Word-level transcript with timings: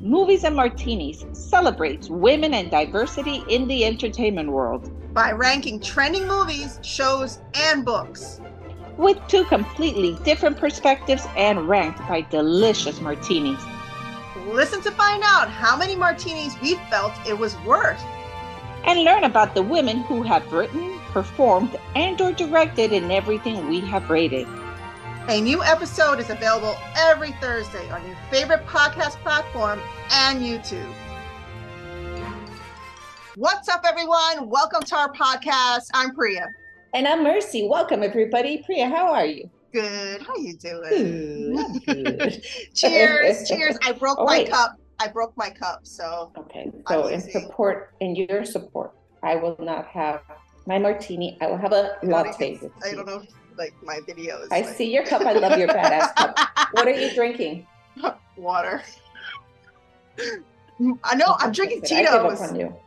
Movies 0.00 0.44
and 0.44 0.54
Martinis 0.54 1.24
celebrates 1.32 2.08
women 2.08 2.54
and 2.54 2.70
diversity 2.70 3.42
in 3.48 3.66
the 3.66 3.84
entertainment 3.84 4.48
world 4.52 4.92
by 5.12 5.32
ranking 5.32 5.80
trending 5.80 6.28
movies, 6.28 6.78
shows, 6.82 7.40
and 7.54 7.84
books. 7.84 8.40
With 8.96 9.18
two 9.26 9.42
completely 9.46 10.16
different 10.22 10.56
perspectives 10.56 11.26
and 11.36 11.68
ranked 11.68 11.98
by 12.06 12.20
delicious 12.20 13.00
martinis. 13.00 13.60
Listen 14.46 14.80
to 14.82 14.92
find 14.92 15.24
out 15.26 15.50
how 15.50 15.76
many 15.76 15.96
martinis 15.96 16.54
we 16.62 16.76
felt 16.90 17.12
it 17.26 17.36
was 17.36 17.56
worth. 17.66 18.00
And 18.84 19.02
learn 19.02 19.24
about 19.24 19.56
the 19.56 19.62
women 19.62 19.98
who 20.02 20.22
have 20.22 20.52
written, 20.52 20.96
performed, 21.08 21.76
and 21.96 22.20
or 22.20 22.30
directed 22.30 22.92
in 22.92 23.10
everything 23.10 23.68
we 23.68 23.80
have 23.80 24.08
rated. 24.08 24.46
A 25.28 25.42
new 25.42 25.62
episode 25.62 26.20
is 26.20 26.30
available 26.30 26.74
every 26.96 27.32
Thursday 27.32 27.86
on 27.90 28.02
your 28.06 28.16
favorite 28.30 28.64
podcast 28.64 29.16
platform 29.16 29.78
and 30.10 30.40
YouTube. 30.40 30.90
What's 33.36 33.68
up, 33.68 33.84
everyone? 33.86 34.48
Welcome 34.48 34.84
to 34.84 34.96
our 34.96 35.12
podcast. 35.12 35.88
I'm 35.92 36.14
Priya. 36.14 36.48
And 36.94 37.06
I'm 37.06 37.22
Mercy. 37.22 37.68
Welcome, 37.68 38.02
everybody. 38.02 38.62
Priya, 38.64 38.88
how 38.88 39.12
are 39.12 39.26
you? 39.26 39.50
Good. 39.70 40.22
How 40.22 40.32
are 40.32 40.38
you 40.38 40.56
doing? 40.56 41.56
Good. 41.84 42.16
good. 42.18 42.42
cheers. 42.72 43.46
cheers. 43.50 43.76
I 43.84 43.92
broke 43.92 44.16
oh, 44.18 44.24
my 44.24 44.38
wait. 44.38 44.50
cup. 44.50 44.76
I 44.98 45.08
broke 45.08 45.36
my 45.36 45.50
cup. 45.50 45.80
So 45.82 46.32
okay. 46.38 46.72
So 46.88 47.08
in 47.08 47.20
support, 47.20 47.92
in 48.00 48.16
your 48.16 48.46
support, 48.46 48.94
I 49.22 49.36
will 49.36 49.56
not 49.60 49.88
have 49.88 50.22
my 50.68 50.78
martini. 50.78 51.36
I 51.40 51.46
will 51.46 51.56
have 51.56 51.72
a 51.72 51.96
latte. 52.02 52.60
I 52.84 52.94
don't 52.94 53.06
know 53.06 53.22
like 53.56 53.74
my 53.82 53.98
videos. 54.06 54.46
I 54.52 54.60
like... 54.60 54.68
see 54.76 54.92
your 54.92 55.04
cup. 55.04 55.22
I 55.22 55.32
love 55.32 55.58
your 55.58 55.68
badass 55.68 56.14
cup. 56.14 56.38
What 56.72 56.86
are 56.86 56.92
you 56.92 57.12
drinking? 57.14 57.66
Water. 58.36 58.82
I 61.02 61.14
know. 61.14 61.34
I'm 61.38 61.50
drinking 61.50 61.82
Tito's. 61.82 62.40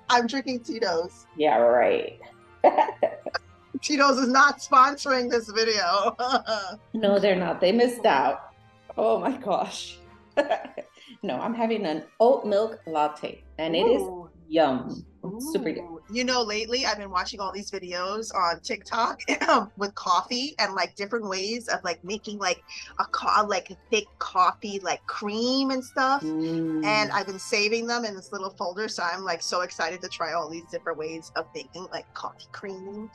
I'm 0.09 0.27
drinking 0.27 0.59
Tito's. 0.59 1.25
Yeah, 1.35 1.57
right. 1.57 2.19
Tito's 3.81 4.19
is 4.19 4.27
not 4.27 4.59
sponsoring 4.59 5.31
this 5.31 5.49
video. 5.49 6.15
no, 6.93 7.17
they're 7.17 7.35
not. 7.35 7.59
They 7.59 7.71
missed 7.71 8.05
out. 8.05 8.53
Oh 8.95 9.19
my 9.19 9.35
gosh. 9.35 9.97
no, 11.23 11.39
I'm 11.39 11.55
having 11.55 11.85
an 11.87 12.03
oat 12.19 12.45
milk 12.45 12.79
latte, 12.85 13.43
and 13.57 13.75
Ooh. 13.75 13.79
it 13.79 13.87
is 13.95 14.03
yum. 14.47 15.03
Super 15.51 15.71
good. 15.71 16.00
You 16.11 16.23
know, 16.23 16.41
lately 16.41 16.85
I've 16.85 16.97
been 16.97 17.09
watching 17.09 17.39
all 17.39 17.51
these 17.51 17.71
videos 17.71 18.33
on 18.35 18.59
TikTok 18.59 19.21
with 19.77 19.95
coffee 19.95 20.55
and 20.59 20.73
like 20.73 20.95
different 20.95 21.27
ways 21.27 21.67
of 21.67 21.83
like 21.83 22.03
making 22.03 22.37
like 22.37 22.61
a 22.99 23.05
co- 23.05 23.45
like 23.47 23.71
a 23.71 23.77
thick 23.89 24.05
coffee 24.19 24.79
like 24.79 25.05
cream 25.07 25.71
and 25.71 25.83
stuff. 25.83 26.21
Mm. 26.21 26.85
And 26.85 27.11
I've 27.11 27.27
been 27.27 27.39
saving 27.39 27.87
them 27.87 28.05
in 28.05 28.15
this 28.15 28.31
little 28.31 28.51
folder, 28.51 28.87
so 28.87 29.03
I'm 29.03 29.23
like 29.23 29.41
so 29.41 29.61
excited 29.61 30.01
to 30.01 30.09
try 30.09 30.33
all 30.33 30.49
these 30.49 30.65
different 30.71 30.97
ways 30.97 31.31
of 31.35 31.45
making 31.55 31.87
like 31.91 32.11
coffee 32.13 32.47
cream 32.51 33.09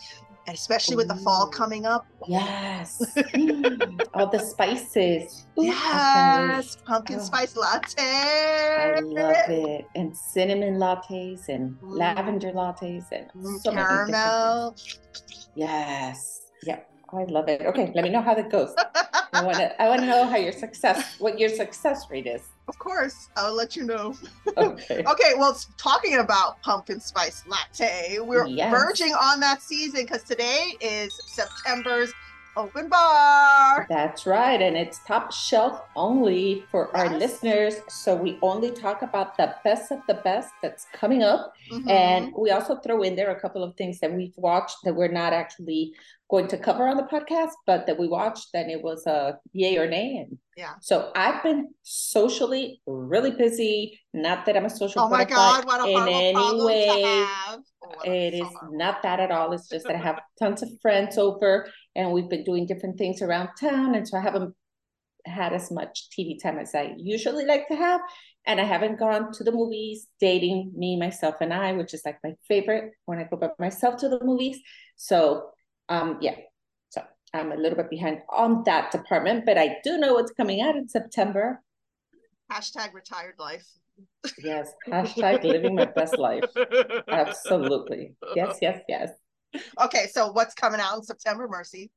and 0.46 0.54
especially 0.54 0.94
Ooh. 0.94 0.98
with 0.98 1.08
the 1.08 1.16
fall 1.16 1.48
coming 1.48 1.86
up. 1.86 2.06
Yes. 2.28 3.02
All 4.14 4.28
the 4.28 4.38
spices. 4.38 5.46
Ooh, 5.58 5.64
yes. 5.64 6.76
Pumpkin 6.84 7.18
oh. 7.18 7.22
spice 7.22 7.56
latte. 7.56 8.02
I 8.02 9.00
love 9.00 9.34
it. 9.48 9.86
And 9.94 10.16
cinnamon 10.16 10.78
lattes 10.78 11.48
and 11.48 11.76
Ooh. 11.82 11.88
lavender 11.88 12.52
lattes 12.52 12.85
and 12.86 13.60
so 13.60 13.72
caramel. 13.72 14.76
Yes. 15.54 16.50
Yep. 16.64 16.90
I 17.12 17.24
love 17.24 17.48
it. 17.48 17.62
Okay, 17.62 17.92
let 17.94 18.02
me 18.02 18.10
know 18.10 18.20
how 18.20 18.34
that 18.34 18.50
goes. 18.50 18.74
I 19.32 19.44
want 19.44 19.58
to. 19.58 19.80
I 19.80 19.88
want 19.88 20.00
to 20.00 20.06
know 20.06 20.26
how 20.26 20.36
your 20.36 20.52
success, 20.52 21.18
what 21.18 21.38
your 21.38 21.48
success 21.48 22.06
rate 22.10 22.26
is. 22.26 22.42
Of 22.68 22.78
course, 22.78 23.28
I'll 23.36 23.54
let 23.54 23.76
you 23.76 23.84
know. 23.84 24.14
Okay. 24.56 25.04
okay. 25.04 25.32
Well, 25.36 25.56
talking 25.76 26.16
about 26.16 26.62
pumpkin 26.62 26.98
spice 26.98 27.44
latte, 27.46 28.18
we're 28.20 28.46
yes. 28.46 28.70
verging 28.70 29.12
on 29.12 29.38
that 29.40 29.60
season 29.60 30.04
because 30.04 30.22
today 30.22 30.72
is 30.80 31.12
September's 31.26 32.12
open 32.56 32.88
bar. 32.88 33.86
That's 33.88 34.26
right. 34.26 34.60
And 34.60 34.76
it's 34.76 35.00
top 35.04 35.32
shelf 35.32 35.82
only 35.94 36.64
for 36.70 36.90
yes. 36.92 37.00
our 37.00 37.18
listeners. 37.18 37.74
So 37.88 38.16
we 38.16 38.38
only 38.42 38.70
talk 38.70 39.02
about 39.02 39.36
the 39.36 39.54
best 39.64 39.92
of 39.92 40.00
the 40.08 40.14
best 40.14 40.52
that's 40.62 40.86
coming 40.92 41.22
up. 41.22 41.52
Mm-hmm. 41.70 41.88
And 41.88 42.32
we 42.36 42.50
also 42.50 42.76
throw 42.76 43.02
in 43.02 43.16
there 43.16 43.30
a 43.30 43.40
couple 43.40 43.62
of 43.62 43.76
things 43.76 44.00
that 44.00 44.12
we've 44.12 44.36
watched 44.36 44.78
that 44.84 44.94
we're 44.94 45.08
not 45.08 45.32
actually 45.32 45.94
going 46.28 46.48
to 46.48 46.58
cover 46.58 46.88
on 46.88 46.96
the 46.96 47.04
podcast, 47.04 47.52
but 47.66 47.86
that 47.86 47.98
we 47.98 48.08
watched 48.08 48.48
then 48.52 48.68
it 48.68 48.82
was 48.82 49.06
a 49.06 49.38
yay 49.52 49.76
or 49.78 49.88
nay. 49.88 50.26
And 50.26 50.38
yeah. 50.56 50.72
So 50.80 51.12
I've 51.14 51.42
been 51.42 51.68
socially 51.82 52.80
really 52.86 53.30
busy. 53.30 54.00
Not 54.12 54.46
that 54.46 54.56
I'm 54.56 54.64
a 54.64 54.70
social 54.70 55.02
oh 55.02 55.08
my 55.08 55.24
God, 55.24 55.64
what 55.64 55.80
a 55.80 55.88
in 55.88 56.08
any 56.08 56.64
way. 56.64 57.02
Oh, 57.04 57.62
it 58.04 58.34
is 58.34 58.48
not 58.70 59.02
that 59.02 59.20
at 59.20 59.30
all. 59.30 59.52
It's 59.52 59.68
just 59.68 59.86
that 59.86 59.94
I 59.94 60.00
have 60.00 60.20
tons 60.38 60.62
of 60.62 60.68
friends 60.82 61.16
over 61.16 61.68
and 61.94 62.12
we've 62.12 62.28
been 62.28 62.44
doing 62.44 62.66
different 62.66 62.98
things 62.98 63.22
around 63.22 63.50
town. 63.60 63.94
And 63.94 64.06
so 64.06 64.18
I 64.18 64.20
haven't 64.20 64.54
had 65.26 65.52
as 65.52 65.70
much 65.70 66.08
TV 66.16 66.40
time 66.42 66.58
as 66.58 66.74
I 66.74 66.94
usually 66.96 67.44
like 67.44 67.68
to 67.68 67.76
have. 67.76 68.00
And 68.48 68.60
I 68.60 68.64
haven't 68.64 68.98
gone 68.98 69.32
to 69.32 69.44
the 69.44 69.50
movies, 69.50 70.06
dating 70.20 70.72
me, 70.76 70.96
myself, 70.96 71.36
and 71.40 71.52
I, 71.52 71.72
which 71.72 71.94
is 71.94 72.02
like 72.04 72.18
my 72.22 72.34
favorite 72.46 72.92
when 73.04 73.18
I 73.18 73.24
go 73.24 73.36
by 73.36 73.50
myself 73.58 73.96
to 73.98 74.08
the 74.08 74.24
movies. 74.24 74.60
So 74.94 75.50
um, 75.88 76.18
yeah, 76.20 76.36
so 76.88 77.02
I'm 77.32 77.52
a 77.52 77.56
little 77.56 77.76
bit 77.76 77.90
behind 77.90 78.22
on 78.30 78.62
that 78.64 78.90
department, 78.90 79.44
but 79.46 79.58
I 79.58 79.76
do 79.84 79.98
know 79.98 80.14
what's 80.14 80.32
coming 80.32 80.60
out 80.60 80.76
in 80.76 80.88
September. 80.88 81.62
Hashtag 82.50 82.92
retired 82.94 83.34
life. 83.38 83.66
Yes, 84.38 84.72
hashtag 84.88 85.42
living 85.44 85.74
my 85.74 85.86
best 85.86 86.18
life. 86.18 86.44
Absolutely. 87.08 88.14
Yes, 88.34 88.58
yes, 88.60 88.80
yes. 88.88 89.10
Okay, 89.80 90.06
so 90.10 90.32
what's 90.32 90.54
coming 90.54 90.80
out 90.80 90.96
in 90.96 91.02
September, 91.02 91.48
Mercy? 91.48 91.90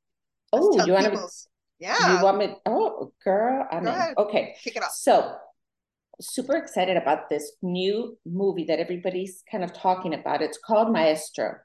oh, 0.53 0.85
you 0.85 0.93
want 0.93 1.05
to? 1.05 1.27
Yeah. 1.79 2.17
You 2.17 2.23
want 2.23 2.37
me? 2.37 2.55
Oh, 2.65 3.11
girl, 3.23 3.67
I'm 3.71 3.87
in. 3.87 4.13
Okay. 4.17 4.55
Kick 4.61 4.75
it 4.75 4.83
off. 4.83 4.91
So, 4.91 5.35
super 6.19 6.57
excited 6.57 6.97
about 6.97 7.29
this 7.29 7.53
new 7.61 8.17
movie 8.25 8.65
that 8.65 8.79
everybody's 8.79 9.43
kind 9.49 9.63
of 9.63 9.73
talking 9.73 10.13
about. 10.13 10.41
It's 10.41 10.57
called 10.57 10.91
Maestro 10.91 11.55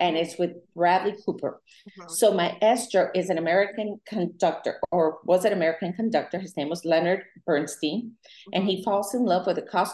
and 0.00 0.16
it's 0.16 0.38
with 0.38 0.52
Bradley 0.74 1.14
Cooper. 1.24 1.60
Mm-hmm. 1.88 2.08
So 2.08 2.32
Maestro 2.32 3.10
is 3.14 3.30
an 3.30 3.38
American 3.38 4.00
conductor, 4.06 4.80
or 4.90 5.18
was 5.24 5.44
an 5.44 5.52
American 5.52 5.92
conductor. 5.92 6.38
His 6.38 6.56
name 6.56 6.68
was 6.68 6.84
Leonard 6.84 7.22
Bernstein, 7.46 8.02
mm-hmm. 8.02 8.50
and 8.54 8.64
he 8.68 8.76
mm-hmm. 8.76 8.84
falls 8.84 9.14
in 9.14 9.24
love 9.24 9.46
with 9.46 9.58
a 9.58 9.88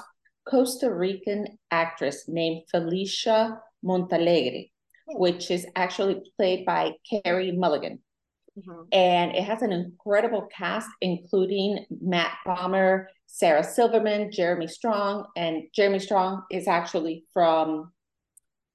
Costa 0.49 0.93
Rican 0.93 1.47
actress 1.71 2.25
named 2.29 2.63
Felicia 2.71 3.61
Montealegre, 3.85 4.71
mm-hmm. 4.71 5.19
which 5.19 5.51
is 5.51 5.67
actually 5.77 6.23
played 6.37 6.65
by 6.65 6.93
Carey 7.09 7.53
Mulligan. 7.53 8.01
Mm-hmm. 8.59 8.83
And 8.93 9.35
it 9.35 9.45
has 9.45 9.63
an 9.63 9.73
incredible 9.73 10.47
cast, 10.55 10.89
including 11.01 11.87
Matt 12.03 12.37
Bomer, 12.47 13.07
Sarah 13.27 13.65
Silverman, 13.65 14.31
Jeremy 14.31 14.67
Strong, 14.67 15.27
and 15.37 15.63
Jeremy 15.75 16.01
Strong 16.01 16.43
is 16.51 16.69
actually 16.69 17.25
from 17.33 17.93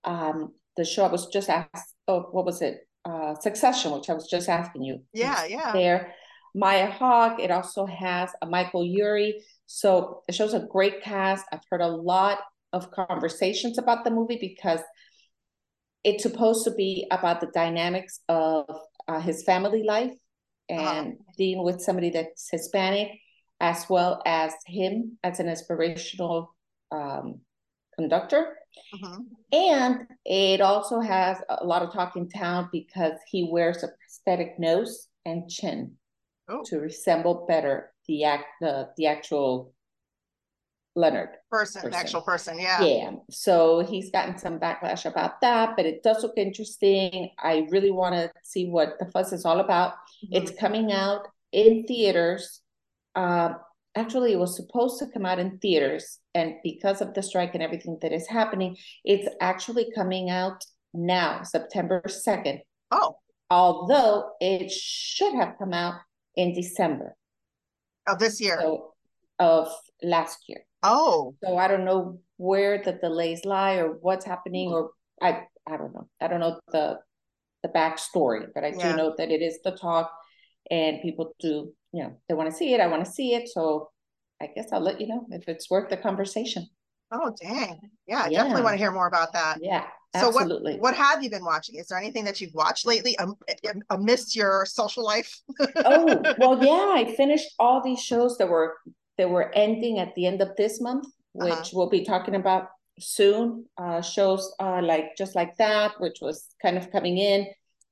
um, 0.04 0.54
the 0.78 0.86
show 0.86 1.04
I 1.04 1.12
was 1.12 1.28
just 1.28 1.50
asked, 1.50 1.94
oh, 2.08 2.28
what 2.32 2.46
was 2.46 2.62
it? 2.62 2.88
Uh, 3.04 3.36
Succession, 3.36 3.92
which 3.92 4.10
I 4.10 4.14
was 4.14 4.28
just 4.28 4.50
asking 4.50 4.84
you. 4.84 5.02
Yeah, 5.14 5.46
yeah. 5.46 5.72
There, 5.74 6.14
Maya 6.56 6.90
Hawke. 6.90 7.40
It 7.40 7.52
also 7.52 7.86
has 7.86 8.32
a 8.42 8.46
Michael 8.46 8.86
Urie. 8.86 9.44
So 9.66 10.24
it 10.28 10.36
shows 10.36 10.54
a 10.54 10.68
great 10.70 11.02
cast. 11.02 11.46
I've 11.52 11.62
heard 11.70 11.82
a 11.82 11.88
lot 11.88 12.40
of 12.74 12.92
conversations 12.92 13.78
about 13.78 14.04
the 14.04 14.12
movie 14.12 14.38
because 14.40 14.82
it's 16.04 16.24
supposed 16.24 16.64
to 16.66 16.72
be 16.72 17.08
about 17.12 17.42
the 17.42 17.48
dynamics 17.54 18.20
of 18.30 18.66
uh, 19.08 19.20
his 19.20 19.44
family 19.44 19.84
life 19.84 20.14
and 20.70 21.14
uh-huh. 21.14 21.34
dealing 21.38 21.64
with 21.64 21.82
somebody 21.82 22.10
that's 22.10 22.50
Hispanic, 22.52 23.12
as 23.60 23.86
well 23.90 24.22
as 24.26 24.54
him 24.66 25.18
as 25.24 25.40
an 25.40 25.48
inspirational 25.48 26.56
um, 26.92 27.42
conductor. 27.98 28.58
Mm-hmm. 28.96 29.22
And 29.54 30.08
it 30.26 30.62
also 30.62 31.00
has 31.00 31.38
a 31.50 31.66
lot 31.66 31.82
of 31.82 31.94
talk 31.94 32.16
in 32.16 32.30
town 32.30 32.70
because 32.72 33.18
he 33.28 33.50
wears 33.52 33.84
a 33.84 33.90
prosthetic 34.00 34.60
nose 34.60 35.08
and 35.26 35.50
chin 35.50 35.94
oh. 36.50 36.64
to 36.66 36.80
resemble 36.80 37.46
better 37.48 37.92
the 38.08 38.24
act 38.24 38.46
the 38.62 38.90
the 38.98 39.08
actual 39.08 39.74
Leonard 40.96 41.30
person, 41.52 41.84
person, 41.84 42.00
actual 42.00 42.22
person, 42.22 42.60
yeah. 42.60 42.82
Yeah. 42.82 43.12
So 43.30 43.82
he's 43.82 44.10
gotten 44.10 44.38
some 44.40 44.60
backlash 44.60 45.06
about 45.06 45.42
that, 45.42 45.76
but 45.76 45.86
it 45.86 46.02
does 46.02 46.24
look 46.24 46.34
interesting. 46.38 47.30
I 47.38 47.68
really 47.70 47.92
want 47.92 48.16
to 48.16 48.32
see 48.42 48.68
what 48.68 48.98
the 48.98 49.06
fuss 49.12 49.32
is 49.32 49.46
all 49.46 49.60
about. 49.60 49.92
Mm-hmm. 49.92 50.38
It's 50.38 50.52
coming 50.60 50.92
out 50.92 51.28
in 51.52 51.86
theaters 51.86 52.62
uh, 53.18 53.54
actually 53.96 54.32
it 54.32 54.40
was 54.40 54.56
supposed 54.56 55.00
to 55.00 55.08
come 55.08 55.26
out 55.26 55.40
in 55.40 55.58
theaters 55.58 56.20
and 56.38 56.56
because 56.64 57.02
of 57.02 57.14
the 57.14 57.24
strike 57.24 57.54
and 57.54 57.64
everything 57.64 57.98
that 58.02 58.14
is 58.14 58.28
happening 58.28 58.76
it's 59.04 59.28
actually 59.42 59.88
coming 59.96 60.30
out 60.30 60.64
now 60.94 61.42
september 61.44 62.02
2nd 62.08 62.60
oh 62.92 63.18
although 63.50 64.32
it 64.40 64.72
should 64.72 65.34
have 65.34 65.56
come 65.58 65.74
out 65.74 65.96
in 66.36 66.54
december 66.54 67.16
of 68.08 68.20
this 68.20 68.40
year 68.40 68.58
so 68.62 68.94
of 69.40 69.70
last 70.04 70.40
year. 70.48 70.62
Oh. 70.84 71.36
So 71.44 71.58
I 71.58 71.68
don't 71.68 71.86
know 71.86 72.20
where 72.38 72.82
the 72.84 72.94
delays 72.94 73.46
lie 73.46 73.76
or 73.76 73.94
what's 74.02 74.26
happening 74.26 74.72
or 74.72 74.92
I 75.22 75.44
I 75.68 75.78
don't 75.78 75.94
know. 75.94 76.08
I 76.22 76.28
don't 76.28 76.40
know 76.40 76.60
the 76.72 77.00
the 77.64 77.70
backstory, 77.70 78.48
but 78.54 78.64
I 78.64 78.70
yeah. 78.70 78.92
do 78.92 78.98
know 78.98 79.16
that 79.18 79.32
it 79.32 79.42
is 79.42 79.60
the 79.64 79.72
talk 79.72 80.12
and 80.70 81.02
people 81.02 81.34
do, 81.40 81.74
you 81.92 82.04
know, 82.04 82.18
they 82.28 82.36
want 82.36 82.50
to 82.50 82.56
see 82.56 82.74
it. 82.74 82.80
I 82.80 82.88
want 82.88 83.04
to 83.04 83.12
see 83.12 83.34
it. 83.34 83.50
So 83.50 83.90
I 84.42 84.48
guess 84.48 84.68
I'll 84.72 84.82
let 84.82 85.02
you 85.02 85.08
know 85.08 85.26
if 85.32 85.48
it's 85.48 85.70
worth 85.70 85.90
the 85.90 85.98
conversation. 85.98 86.68
Oh 87.12 87.34
dang. 87.42 87.80
Yeah, 88.06 88.24
I 88.24 88.30
yeah. 88.30 88.40
definitely 88.40 88.64
want 88.64 88.74
to 88.74 88.78
hear 88.78 88.92
more 88.92 89.08
about 89.08 89.34
that. 89.34 89.58
Yeah. 89.62 89.86
Absolutely. 90.14 90.74
So 90.74 90.78
what 90.78 90.82
what 90.82 90.96
have 90.96 91.24
you 91.24 91.30
been 91.30 91.44
watching? 91.44 91.76
Is 91.76 91.88
there 91.88 91.98
anything 91.98 92.26
that 92.26 92.40
you've 92.40 92.54
watched 92.54 92.86
lately 92.86 93.18
um, 93.18 93.36
amidst 93.90 94.36
your 94.36 94.66
social 94.66 95.04
life? 95.04 95.42
oh, 95.78 96.22
well 96.38 96.64
yeah, 96.64 96.94
I 96.96 97.14
finished 97.16 97.48
all 97.60 97.84
these 97.84 98.02
shows 98.02 98.38
that 98.38 98.50
were 98.50 98.78
that 99.18 99.30
were 99.30 99.54
ending 99.54 100.00
at 100.00 100.16
the 100.16 100.26
end 100.26 100.42
of 100.42 100.56
this 100.58 100.80
month, 100.82 101.08
which 101.34 101.52
uh-huh. 101.52 101.70
we'll 101.74 101.90
be 101.90 102.06
talking 102.06 102.36
about 102.36 102.70
soon. 103.00 103.66
Uh, 103.78 104.02
shows 104.02 104.54
uh, 104.60 104.82
like 104.82 105.16
just 105.18 105.36
like 105.36 105.56
that, 105.58 106.00
which 106.00 106.20
was 106.22 106.48
kind 106.62 106.78
of 106.78 106.92
coming 106.92 107.18
in. 107.18 107.48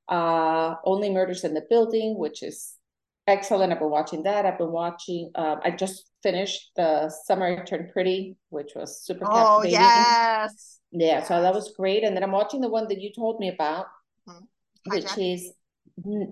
Uh, 0.07 0.75
Only 0.83 1.09
Murders 1.09 1.43
in 1.43 1.53
the 1.53 1.65
Building, 1.69 2.17
which 2.17 2.43
is 2.43 2.74
excellent. 3.27 3.71
I've 3.71 3.79
been 3.79 3.89
watching 3.89 4.23
that. 4.23 4.45
I've 4.45 4.57
been 4.57 4.71
watching. 4.71 5.31
Uh, 5.35 5.57
I 5.63 5.71
just 5.71 6.09
finished 6.23 6.71
the 6.75 7.09
Summer 7.25 7.63
Turned 7.65 7.91
Pretty, 7.91 8.35
which 8.49 8.71
was 8.75 9.01
super 9.03 9.25
oh, 9.29 9.63
yes. 9.63 10.79
Yeah, 10.91 11.23
so 11.23 11.41
that 11.41 11.53
was 11.53 11.73
great. 11.75 12.03
And 12.03 12.15
then 12.15 12.23
I'm 12.23 12.31
watching 12.31 12.61
the 12.61 12.69
one 12.69 12.87
that 12.87 13.01
you 13.01 13.11
told 13.13 13.39
me 13.39 13.49
about, 13.49 13.87
mm-hmm. 14.27 14.45
which 14.95 15.17
is 15.17 15.51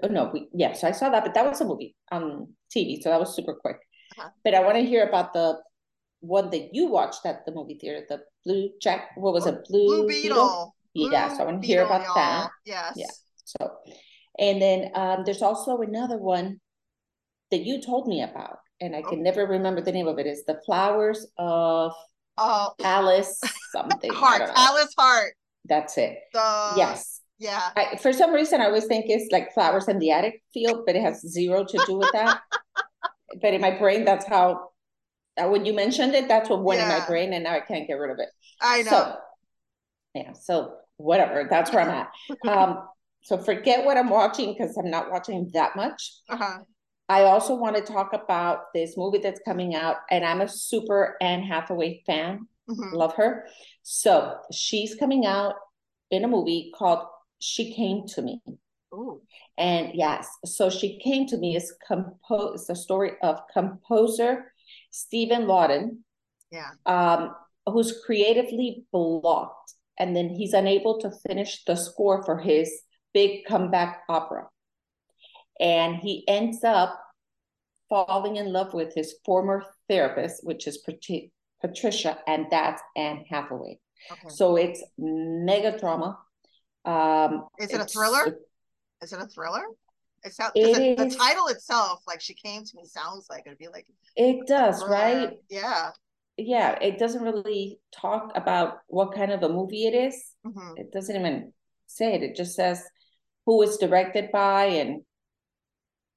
oh, 0.03 0.07
no, 0.07 0.31
we, 0.33 0.47
yeah. 0.53 0.73
So 0.73 0.87
I 0.87 0.91
saw 0.91 1.09
that, 1.09 1.23
but 1.23 1.33
that 1.33 1.45
was 1.45 1.61
a 1.61 1.65
movie 1.65 1.95
on 2.11 2.47
TV, 2.75 3.01
so 3.01 3.09
that 3.09 3.19
was 3.19 3.35
super 3.35 3.53
quick. 3.53 3.77
Uh-huh. 4.17 4.29
But 4.43 4.55
I 4.55 4.61
want 4.61 4.75
to 4.75 4.85
hear 4.85 5.07
about 5.07 5.33
the 5.33 5.59
one 6.19 6.49
that 6.51 6.73
you 6.73 6.87
watched 6.87 7.25
at 7.25 7.45
the 7.45 7.51
movie 7.51 7.77
theater, 7.79 8.05
the 8.07 8.21
Blue 8.45 8.69
Jack. 8.81 9.11
What 9.15 9.33
was 9.33 9.45
it? 9.45 9.65
Blue, 9.67 9.87
Blue 9.87 10.07
Beetle. 10.07 10.35
Beetle? 10.35 10.75
Blue 10.95 11.11
yeah, 11.11 11.35
so 11.35 11.43
I 11.43 11.45
want 11.45 11.61
to 11.61 11.67
hear 11.67 11.83
about 11.83 12.03
y'all. 12.03 12.15
that. 12.15 12.49
Yes. 12.65 12.93
Yeah. 12.95 13.07
So, 13.45 13.71
and 14.39 14.61
then 14.61 14.91
um, 14.95 15.23
there's 15.25 15.41
also 15.41 15.77
another 15.79 16.17
one 16.17 16.59
that 17.51 17.63
you 17.63 17.81
told 17.81 18.07
me 18.07 18.21
about, 18.21 18.59
and 18.81 18.95
I 18.95 19.01
can 19.01 19.19
oh. 19.19 19.23
never 19.23 19.45
remember 19.45 19.81
the 19.81 19.91
name 19.91 20.07
of 20.07 20.19
it. 20.19 20.27
Is 20.27 20.43
the 20.45 20.59
Flowers 20.65 21.25
of 21.37 21.93
oh. 22.37 22.73
Alice 22.83 23.39
something? 23.71 24.11
Hart. 24.13 24.49
Alice 24.55 24.93
Hart. 24.97 25.33
That's 25.65 25.97
it. 25.97 26.17
The... 26.33 26.73
Yes. 26.77 27.21
Yeah. 27.39 27.69
I, 27.75 27.97
for 27.97 28.13
some 28.13 28.33
reason, 28.33 28.61
I 28.61 28.65
always 28.65 28.85
think 28.85 29.05
it's 29.07 29.31
like 29.31 29.53
flowers 29.53 29.87
in 29.87 29.99
the 29.99 30.11
attic 30.11 30.41
field, 30.53 30.83
but 30.85 30.95
it 30.95 31.01
has 31.01 31.21
zero 31.21 31.65
to 31.65 31.83
do 31.85 31.97
with 31.97 32.11
that. 32.13 32.39
but 33.41 33.53
in 33.53 33.61
my 33.61 33.71
brain, 33.77 34.05
that's 34.05 34.25
how. 34.25 34.69
Uh, 35.35 35.47
when 35.49 35.65
you 35.65 35.73
mentioned 35.73 36.13
it, 36.13 36.27
that's 36.27 36.47
what 36.47 36.63
went 36.63 36.79
yeah. 36.79 36.93
in 36.93 36.99
my 36.99 37.05
brain, 37.07 37.33
and 37.33 37.43
now 37.43 37.53
I 37.53 37.59
can't 37.59 37.87
get 37.87 37.95
rid 37.95 38.11
of 38.11 38.19
it. 38.19 38.29
I 38.61 38.83
know. 38.83 38.89
So, 38.91 39.15
yeah. 40.13 40.33
So 40.33 40.75
whatever. 40.97 41.47
That's 41.49 41.71
where 41.71 41.81
I'm 41.81 41.89
at. 41.89 42.11
Um, 42.47 42.87
so 43.23 43.37
forget 43.37 43.85
what 43.85 43.97
I'm 43.97 44.09
watching 44.09 44.53
because 44.53 44.77
I'm 44.77 44.89
not 44.89 45.09
watching 45.09 45.49
that 45.53 45.75
much. 45.75 46.13
Uh-huh. 46.29 46.59
I 47.13 47.25
also 47.25 47.53
want 47.53 47.75
to 47.75 47.83
talk 47.83 48.13
about 48.13 48.73
this 48.73 48.97
movie 48.97 49.19
that's 49.19 49.39
coming 49.45 49.75
out, 49.75 49.97
and 50.09 50.25
I'm 50.25 50.41
a 50.41 50.47
super 50.47 51.15
Anne 51.21 51.43
Hathaway 51.43 52.01
fan. 52.07 52.47
Mm-hmm. 52.67 52.95
Love 52.95 53.13
her. 53.15 53.45
So 53.83 54.37
she's 54.51 54.95
coming 54.95 55.23
out 55.27 55.53
in 56.09 56.23
a 56.23 56.27
movie 56.27 56.71
called 56.75 57.05
She 57.37 57.71
Came 57.71 58.07
to 58.07 58.23
Me. 58.23 58.41
Ooh. 58.95 59.21
And 59.59 59.91
yes, 59.93 60.27
so 60.43 60.71
She 60.71 60.97
Came 60.97 61.27
to 61.27 61.37
Me 61.37 61.55
is 61.55 61.75
compose 61.85 62.65
the 62.65 62.75
story 62.75 63.11
of 63.21 63.41
composer 63.53 64.51
Steven 64.89 65.43
Lauddem. 65.43 65.99
Yeah. 66.51 66.71
Um, 66.87 67.35
who's 67.67 68.01
creatively 68.05 68.85
blocked, 68.91 69.73
and 69.99 70.15
then 70.15 70.29
he's 70.29 70.53
unable 70.53 70.99
to 71.01 71.11
finish 71.27 71.63
the 71.65 71.75
score 71.75 72.23
for 72.23 72.39
his 72.39 72.71
big 73.13 73.45
comeback 73.45 74.01
opera. 74.09 74.47
And 75.59 75.95
he 75.95 76.27
ends 76.27 76.63
up 76.63 76.99
falling 77.89 78.37
in 78.37 78.51
love 78.51 78.73
with 78.73 78.93
his 78.95 79.15
former 79.25 79.63
therapist, 79.87 80.43
which 80.43 80.67
is 80.67 80.79
Patricia, 81.61 82.17
and 82.27 82.47
that's 82.49 82.81
Anne 82.95 83.23
Hathaway. 83.29 83.79
Okay. 84.11 84.29
So 84.29 84.55
it's 84.55 84.83
mega 84.97 85.77
drama. 85.77 86.17
Um, 86.85 87.47
is 87.59 87.71
it 87.71 87.79
a 87.79 87.85
thriller? 87.85 88.39
Is 89.01 89.13
it 89.13 89.21
a 89.21 89.27
thriller? 89.27 89.63
It 90.23 90.33
sounds 90.33 90.53
it 90.55 90.97
the 90.97 91.09
title 91.09 91.47
itself, 91.47 92.01
like 92.07 92.21
she 92.21 92.33
came 92.33 92.63
to 92.63 92.71
me, 92.75 92.85
sounds 92.85 93.27
like 93.29 93.43
it'd 93.45 93.57
be 93.57 93.67
like 93.67 93.85
it 94.15 94.47
does, 94.47 94.83
right? 94.87 95.31
Yeah. 95.49 95.91
Yeah, 96.37 96.77
it 96.81 96.97
doesn't 96.97 97.21
really 97.21 97.79
talk 97.93 98.31
about 98.35 98.79
what 98.87 99.13
kind 99.13 99.31
of 99.31 99.43
a 99.43 99.49
movie 99.49 99.85
it 99.85 99.93
is. 99.93 100.15
Mm-hmm. 100.45 100.77
It 100.77 100.91
doesn't 100.91 101.15
even 101.15 101.53
say 101.87 102.15
it. 102.15 102.23
It 102.23 102.35
just 102.35 102.55
says 102.55 102.83
who 103.45 103.61
it's 103.61 103.77
directed 103.77 104.31
by 104.31 104.65
and 104.65 105.01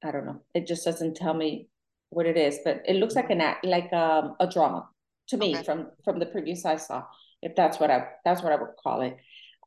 I 0.07 0.13
don't 0.13 0.27
know. 0.27 0.41
It 0.55 0.67
just 0.67 0.85
doesn't 0.85 1.17
tell 1.17 1.35
me 1.35 1.69
what 2.11 2.27
it 2.27 2.37
is, 2.37 2.61
but 2.65 2.83
it 2.87 2.97
looks 2.97 3.17
like 3.17 3.31
an 3.31 3.41
act, 3.41 3.65
like 3.65 3.93
um, 3.93 4.37
a 4.39 4.47
drama 4.47 4.89
to 5.29 5.37
me 5.37 5.55
okay. 5.55 5.65
from 5.65 5.89
from 6.05 6.19
the 6.19 6.27
previews 6.27 6.65
I 6.65 6.77
saw. 6.77 7.05
If 7.43 7.57
that's 7.57 7.81
what 7.81 7.91
I 7.91 8.09
that's 8.25 8.43
what 8.43 8.53
I 8.53 8.57
would 8.57 8.77
call 8.83 9.03
it. 9.03 9.17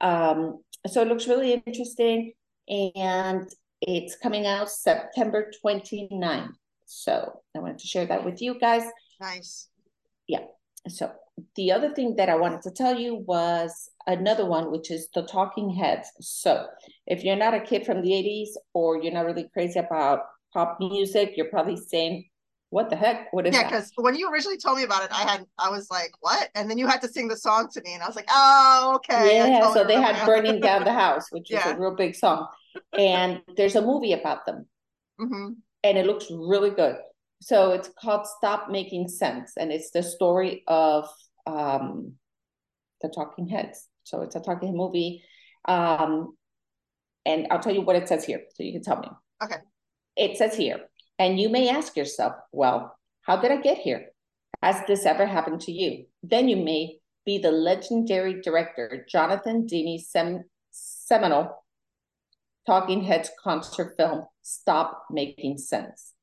Um, 0.02 0.62
so 0.88 1.02
it 1.02 1.08
looks 1.08 1.28
really 1.28 1.62
interesting, 1.66 2.34
and 2.70 3.50
it's 3.82 4.16
coming 4.16 4.46
out 4.46 4.70
September 4.70 5.52
29th. 5.64 6.54
So 6.86 7.42
I 7.56 7.60
wanted 7.60 7.80
to 7.80 7.88
share 7.88 8.06
that 8.06 8.24
with 8.24 8.42
you 8.42 8.58
guys. 8.60 8.84
Nice. 9.20 9.68
Yeah. 10.28 10.46
So 10.88 11.12
the 11.56 11.72
other 11.72 11.94
thing 11.94 12.16
that 12.16 12.30
I 12.30 12.36
wanted 12.36 12.62
to 12.64 12.72
tell 12.72 12.98
you 12.98 13.16
was 13.16 13.90
another 14.10 14.46
one, 14.46 14.72
which 14.72 14.92
is 14.92 15.08
the 15.14 15.22
Talking 15.24 15.70
Heads. 15.70 16.10
So 16.20 16.68
if 17.06 17.24
you're 17.24 17.36
not 17.36 17.54
a 17.54 17.62
kid 17.62 17.86
from 17.86 18.02
the 18.02 18.10
80s 18.10 18.50
or 18.74 19.02
you're 19.02 19.14
not 19.14 19.26
really 19.26 19.50
crazy 19.54 19.80
about 19.80 20.22
pop 20.54 20.78
music, 20.80 21.34
you're 21.36 21.50
probably 21.50 21.78
saying, 21.78 22.26
what 22.72 22.90
the 22.90 22.96
heck? 22.96 23.32
What 23.34 23.48
is 23.48 23.56
it? 23.56 23.58
yeah, 23.58 23.68
because 23.68 23.92
when 23.96 24.16
you 24.16 24.32
originally 24.32 24.58
told 24.58 24.78
me 24.78 24.84
about 24.84 25.04
it, 25.04 25.10
I 25.12 25.24
had 25.24 25.46
I 25.58 25.70
was 25.70 25.90
like, 25.90 26.12
what? 26.20 26.50
And 26.54 26.70
then 26.70 26.78
you 26.78 26.86
had 26.86 27.02
to 27.02 27.08
sing 27.08 27.28
the 27.28 27.38
song 27.38 27.68
to 27.74 27.82
me, 27.82 27.96
and 27.96 28.04
I 28.04 28.06
was 28.06 28.16
like, 28.16 28.28
oh, 28.30 28.94
okay. 28.98 29.38
Yeah, 29.38 29.74
so 29.74 29.84
they 29.84 29.96
had 29.96 30.24
Burning 30.26 30.60
Down 30.60 30.84
the 30.84 30.94
House, 31.06 31.32
which 31.32 31.50
yeah. 31.50 31.68
is 31.68 31.76
a 31.76 31.80
real 31.80 31.96
big 31.96 32.16
song. 32.16 32.48
And 32.98 33.42
there's 33.58 33.76
a 33.76 33.82
movie 33.82 34.14
about 34.14 34.46
them. 34.46 34.68
Mm-hmm. 35.20 35.54
And 35.84 35.98
it 35.98 36.06
looks 36.06 36.28
really 36.30 36.70
good. 36.70 36.98
So 37.42 37.72
it's 37.72 37.90
called 38.00 38.28
Stop 38.28 38.70
Making 38.70 39.08
Sense, 39.08 39.54
and 39.58 39.72
it's 39.72 39.90
the 39.90 40.04
story 40.04 40.64
of 40.68 41.10
um, 41.48 42.14
the 43.02 43.10
Talking 43.10 43.48
Heads. 43.48 43.88
So 44.10 44.22
it's 44.22 44.36
a 44.36 44.40
talking 44.40 44.76
movie. 44.76 45.24
Um, 45.66 46.36
and 47.26 47.48
I'll 47.52 47.60
tell 47.60 47.74
you 47.74 47.82
what 47.82 47.96
it 47.96 48.08
says 48.08 48.26
here, 48.26 48.42
so 48.54 48.64
you 48.64 48.72
can 48.72 48.82
tell 48.82 49.00
me. 49.00 49.08
Okay. 49.44 49.58
It 50.16 50.38
says 50.38 50.56
here, 50.56 50.82
and 51.20 51.40
you 51.40 51.50
may 51.50 51.70
ask 51.70 51.96
yourself, 51.96 52.34
well, 52.52 52.98
how 53.22 53.38
did 53.38 53.52
I 53.52 53.58
get 53.58 53.78
here? 53.78 54.08
Has 54.64 54.82
this 54.88 55.06
ever 55.06 55.26
happened 55.26 55.62
to 55.62 55.72
you? 55.72 56.06
Then 56.24 56.50
you 56.50 56.58
may 56.58 56.98
be 57.26 57.38
the 57.38 57.52
legendary 57.52 58.42
director 58.42 59.06
Jonathan 59.08 59.66
Demme's 59.66 60.10
sem- 60.10 60.46
seminal 60.72 61.64
Talking 62.66 63.04
Heads 63.04 63.32
concert 63.42 63.96
film, 63.98 64.26
Stop 64.42 65.06
Making 65.12 65.58
Sense. 65.58 66.14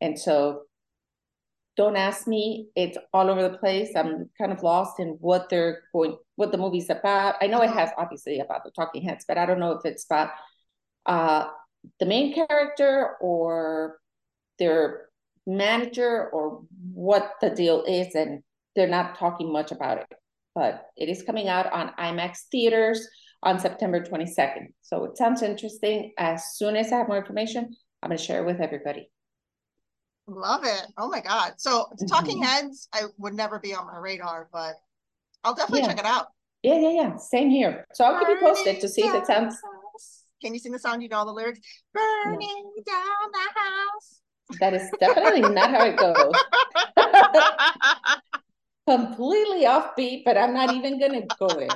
And 0.00 0.18
so 0.18 0.62
don't 1.76 1.96
ask 1.96 2.26
me. 2.26 2.68
It's 2.74 2.96
all 3.12 3.30
over 3.30 3.42
the 3.42 3.58
place. 3.58 3.90
I'm 3.94 4.30
kind 4.38 4.52
of 4.52 4.62
lost 4.62 4.98
in 4.98 5.18
what 5.20 5.48
they're 5.50 5.82
going, 5.92 6.16
what 6.36 6.50
the 6.50 6.58
movie's 6.58 6.90
about. 6.90 7.36
I 7.40 7.46
know 7.46 7.60
it 7.62 7.70
has 7.70 7.90
obviously 7.98 8.40
about 8.40 8.64
the 8.64 8.70
talking 8.70 9.02
heads, 9.02 9.24
but 9.28 9.38
I 9.38 9.46
don't 9.46 9.60
know 9.60 9.72
if 9.72 9.84
it's 9.84 10.04
about 10.06 10.30
uh, 11.04 11.48
the 12.00 12.06
main 12.06 12.34
character 12.34 13.16
or 13.20 13.98
their 14.58 15.06
manager 15.46 16.30
or 16.30 16.62
what 16.92 17.34
the 17.40 17.50
deal 17.50 17.84
is. 17.84 18.14
And 18.14 18.42
they're 18.74 18.88
not 18.88 19.18
talking 19.18 19.52
much 19.52 19.70
about 19.70 19.98
it. 19.98 20.06
But 20.54 20.86
it 20.96 21.10
is 21.10 21.22
coming 21.22 21.48
out 21.48 21.70
on 21.70 21.92
IMAX 21.98 22.44
theaters 22.50 23.06
on 23.42 23.60
September 23.60 24.00
22nd. 24.00 24.68
So 24.80 25.04
it 25.04 25.18
sounds 25.18 25.42
interesting. 25.42 26.12
As 26.16 26.54
soon 26.54 26.74
as 26.76 26.90
I 26.90 26.96
have 26.98 27.08
more 27.08 27.18
information, 27.18 27.76
I'm 28.02 28.08
going 28.08 28.18
to 28.18 28.24
share 28.24 28.42
it 28.42 28.46
with 28.46 28.60
everybody. 28.60 29.10
Love 30.28 30.64
it. 30.64 30.86
Oh 30.98 31.08
my 31.08 31.20
God. 31.20 31.54
So 31.58 31.86
Talking 32.08 32.42
mm-hmm. 32.42 32.66
Heads, 32.66 32.88
I 32.92 33.02
would 33.18 33.34
never 33.34 33.58
be 33.58 33.74
on 33.74 33.86
my 33.86 33.98
radar, 33.98 34.48
but 34.52 34.74
I'll 35.44 35.54
definitely 35.54 35.82
yeah. 35.82 35.86
check 35.88 35.98
it 36.00 36.04
out. 36.04 36.26
Yeah, 36.62 36.80
yeah, 36.80 36.90
yeah. 36.90 37.16
Same 37.16 37.48
here. 37.48 37.86
So 37.94 38.04
I'll 38.04 38.18
keep 38.18 38.28
you 38.28 38.38
posted 38.40 38.80
to 38.80 38.88
see 38.88 39.02
if 39.02 39.14
it 39.14 39.26
sounds. 39.26 39.56
Can 40.42 40.52
you 40.52 40.58
sing 40.58 40.72
the 40.72 40.78
song? 40.78 41.00
You 41.00 41.08
know 41.08 41.18
all 41.18 41.26
the 41.26 41.32
lyrics? 41.32 41.60
Burning 41.94 42.38
no. 42.40 42.82
down 42.84 43.30
the 43.32 43.38
house. 43.60 44.20
That 44.60 44.74
is 44.74 44.90
definitely 45.00 45.42
not 45.42 45.70
how 45.70 45.84
it 45.84 45.96
goes. 45.96 46.32
Completely 48.88 49.64
offbeat, 49.64 50.22
but 50.24 50.36
I'm 50.36 50.54
not 50.54 50.72
even 50.74 51.00
gonna 51.00 51.22
go 51.38 51.48
there. 51.48 51.68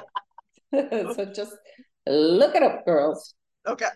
so 1.14 1.24
just 1.24 1.54
look 2.06 2.54
it 2.54 2.62
up, 2.62 2.84
girls. 2.84 3.34
Okay. 3.66 3.86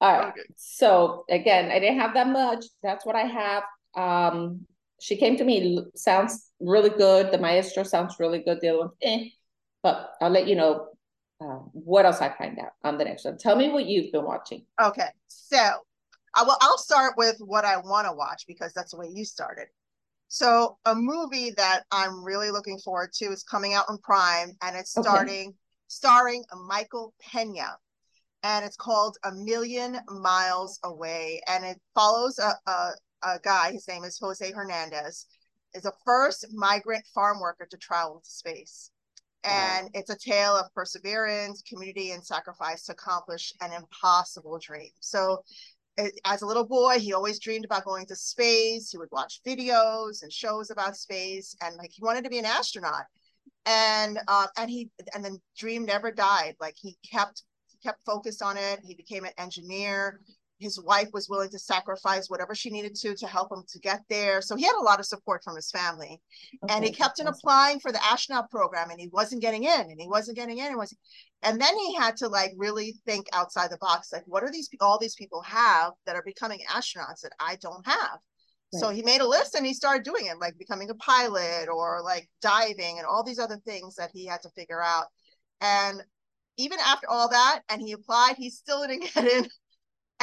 All 0.00 0.18
right. 0.18 0.28
Okay. 0.28 0.42
So 0.56 1.24
again, 1.30 1.70
I 1.70 1.78
didn't 1.78 1.98
have 1.98 2.14
that 2.14 2.28
much. 2.28 2.64
That's 2.82 3.06
what 3.06 3.16
I 3.16 3.22
have. 3.22 3.62
Um, 3.94 4.66
she 5.00 5.16
came 5.16 5.36
to 5.36 5.44
me. 5.44 5.84
Sounds 5.94 6.50
really 6.60 6.90
good. 6.90 7.32
The 7.32 7.38
Maestro 7.38 7.82
sounds 7.82 8.16
really 8.18 8.38
good. 8.38 8.60
The 8.60 8.68
other 8.68 8.78
one, 8.78 8.90
eh. 9.02 9.28
But 9.82 10.12
I'll 10.20 10.30
let 10.30 10.46
you 10.46 10.54
know 10.54 10.88
uh, 11.40 11.58
what 11.72 12.06
else 12.06 12.20
I 12.20 12.30
find 12.30 12.58
out 12.58 12.72
on 12.84 12.98
the 12.98 13.04
next 13.04 13.24
one. 13.24 13.36
Tell 13.36 13.56
me 13.56 13.70
what 13.70 13.86
you've 13.86 14.12
been 14.12 14.24
watching. 14.24 14.64
Okay, 14.80 15.08
so 15.26 15.58
I 16.34 16.44
will. 16.44 16.56
I'll 16.60 16.78
start 16.78 17.14
with 17.16 17.36
what 17.40 17.64
I 17.64 17.78
want 17.78 18.06
to 18.06 18.14
watch 18.14 18.44
because 18.46 18.72
that's 18.72 18.92
the 18.92 18.98
way 18.98 19.08
you 19.12 19.24
started. 19.24 19.66
So 20.28 20.78
a 20.86 20.94
movie 20.94 21.50
that 21.56 21.82
I'm 21.90 22.24
really 22.24 22.50
looking 22.50 22.78
forward 22.78 23.12
to 23.14 23.26
is 23.26 23.42
coming 23.42 23.74
out 23.74 23.86
on 23.88 23.98
Prime, 23.98 24.56
and 24.62 24.76
it's 24.76 24.90
starting 24.92 25.48
okay. 25.48 25.56
starring 25.88 26.44
Michael 26.66 27.12
Pena, 27.20 27.76
and 28.42 28.64
it's 28.64 28.76
called 28.76 29.18
A 29.24 29.32
Million 29.32 29.98
Miles 30.08 30.78
Away, 30.84 31.42
and 31.48 31.64
it 31.64 31.78
follows 31.94 32.38
a, 32.38 32.52
a, 32.70 32.90
a 33.22 33.38
guy. 33.38 33.72
His 33.72 33.88
name 33.88 34.04
is 34.04 34.18
Jose 34.18 34.50
Hernandez. 34.50 35.26
Is 35.74 35.82
the 35.82 35.92
first 36.04 36.46
migrant 36.52 37.04
farm 37.14 37.40
worker 37.40 37.66
to 37.70 37.76
travel 37.78 38.20
to 38.22 38.30
space. 38.30 38.90
And 39.44 39.90
it's 39.94 40.10
a 40.10 40.16
tale 40.16 40.56
of 40.56 40.72
perseverance, 40.72 41.62
community, 41.62 42.12
and 42.12 42.24
sacrifice 42.24 42.84
to 42.84 42.92
accomplish 42.92 43.52
an 43.60 43.72
impossible 43.72 44.58
dream. 44.60 44.90
So 45.00 45.42
as 46.24 46.42
a 46.42 46.46
little 46.46 46.66
boy, 46.66 46.98
he 46.98 47.12
always 47.12 47.38
dreamed 47.38 47.64
about 47.64 47.84
going 47.84 48.06
to 48.06 48.16
space. 48.16 48.90
He 48.90 48.98
would 48.98 49.10
watch 49.10 49.40
videos 49.46 50.22
and 50.22 50.32
shows 50.32 50.70
about 50.70 50.96
space, 50.96 51.56
and 51.60 51.76
like 51.76 51.90
he 51.92 52.02
wanted 52.02 52.24
to 52.24 52.30
be 52.30 52.38
an 52.38 52.44
astronaut. 52.44 53.04
And 53.66 54.18
uh, 54.28 54.46
and 54.56 54.70
he 54.70 54.90
and 55.14 55.24
then 55.24 55.40
dream 55.56 55.84
never 55.84 56.10
died. 56.10 56.54
Like 56.60 56.76
he 56.78 56.96
kept 57.10 57.42
he 57.66 57.78
kept 57.82 58.04
focused 58.04 58.42
on 58.42 58.56
it. 58.56 58.80
He 58.84 58.94
became 58.94 59.24
an 59.24 59.32
engineer 59.38 60.20
his 60.62 60.80
wife 60.80 61.08
was 61.12 61.28
willing 61.28 61.50
to 61.50 61.58
sacrifice 61.58 62.28
whatever 62.28 62.54
she 62.54 62.70
needed 62.70 62.94
to 62.94 63.14
to 63.16 63.26
help 63.26 63.50
him 63.50 63.64
to 63.68 63.78
get 63.80 64.00
there. 64.08 64.40
So 64.40 64.56
he 64.56 64.64
had 64.64 64.76
a 64.78 64.82
lot 64.82 65.00
of 65.00 65.06
support 65.06 65.42
from 65.42 65.56
his 65.56 65.70
family. 65.70 66.20
Okay, 66.64 66.74
and 66.74 66.84
he 66.84 66.92
kept 66.92 67.20
on 67.20 67.26
applying 67.26 67.80
for 67.80 67.90
the 67.90 68.02
astronaut 68.04 68.50
program 68.50 68.90
and 68.90 69.00
he 69.00 69.08
wasn't 69.08 69.42
getting 69.42 69.64
in 69.64 69.80
and 69.80 70.00
he 70.00 70.08
wasn't 70.08 70.36
getting 70.36 70.58
in. 70.58 70.68
And, 70.68 70.76
was, 70.76 70.96
and 71.42 71.60
then 71.60 71.76
he 71.76 71.94
had 71.94 72.16
to 72.18 72.28
like 72.28 72.52
really 72.56 72.94
think 73.04 73.26
outside 73.32 73.70
the 73.70 73.78
box. 73.78 74.12
Like, 74.12 74.24
what 74.26 74.44
are 74.44 74.50
these 74.50 74.68
all 74.80 74.98
these 74.98 75.16
people 75.16 75.42
have 75.42 75.92
that 76.06 76.16
are 76.16 76.22
becoming 76.24 76.60
astronauts 76.70 77.22
that 77.22 77.32
I 77.40 77.56
don't 77.60 77.86
have? 77.86 78.18
Right. 78.72 78.80
So 78.80 78.90
he 78.90 79.02
made 79.02 79.20
a 79.20 79.28
list 79.28 79.54
and 79.54 79.66
he 79.66 79.74
started 79.74 80.04
doing 80.04 80.26
it, 80.26 80.38
like 80.38 80.56
becoming 80.58 80.88
a 80.90 80.94
pilot 80.94 81.68
or 81.68 82.00
like 82.02 82.28
diving 82.40 82.98
and 82.98 83.06
all 83.06 83.24
these 83.24 83.40
other 83.40 83.58
things 83.66 83.96
that 83.96 84.10
he 84.14 84.26
had 84.26 84.42
to 84.42 84.50
figure 84.50 84.82
out. 84.82 85.06
And 85.60 86.02
even 86.56 86.78
after 86.80 87.08
all 87.08 87.28
that, 87.28 87.62
and 87.68 87.80
he 87.80 87.92
applied, 87.92 88.36
he 88.36 88.50
still 88.50 88.86
didn't 88.86 89.10
get 89.14 89.26
in 89.26 89.48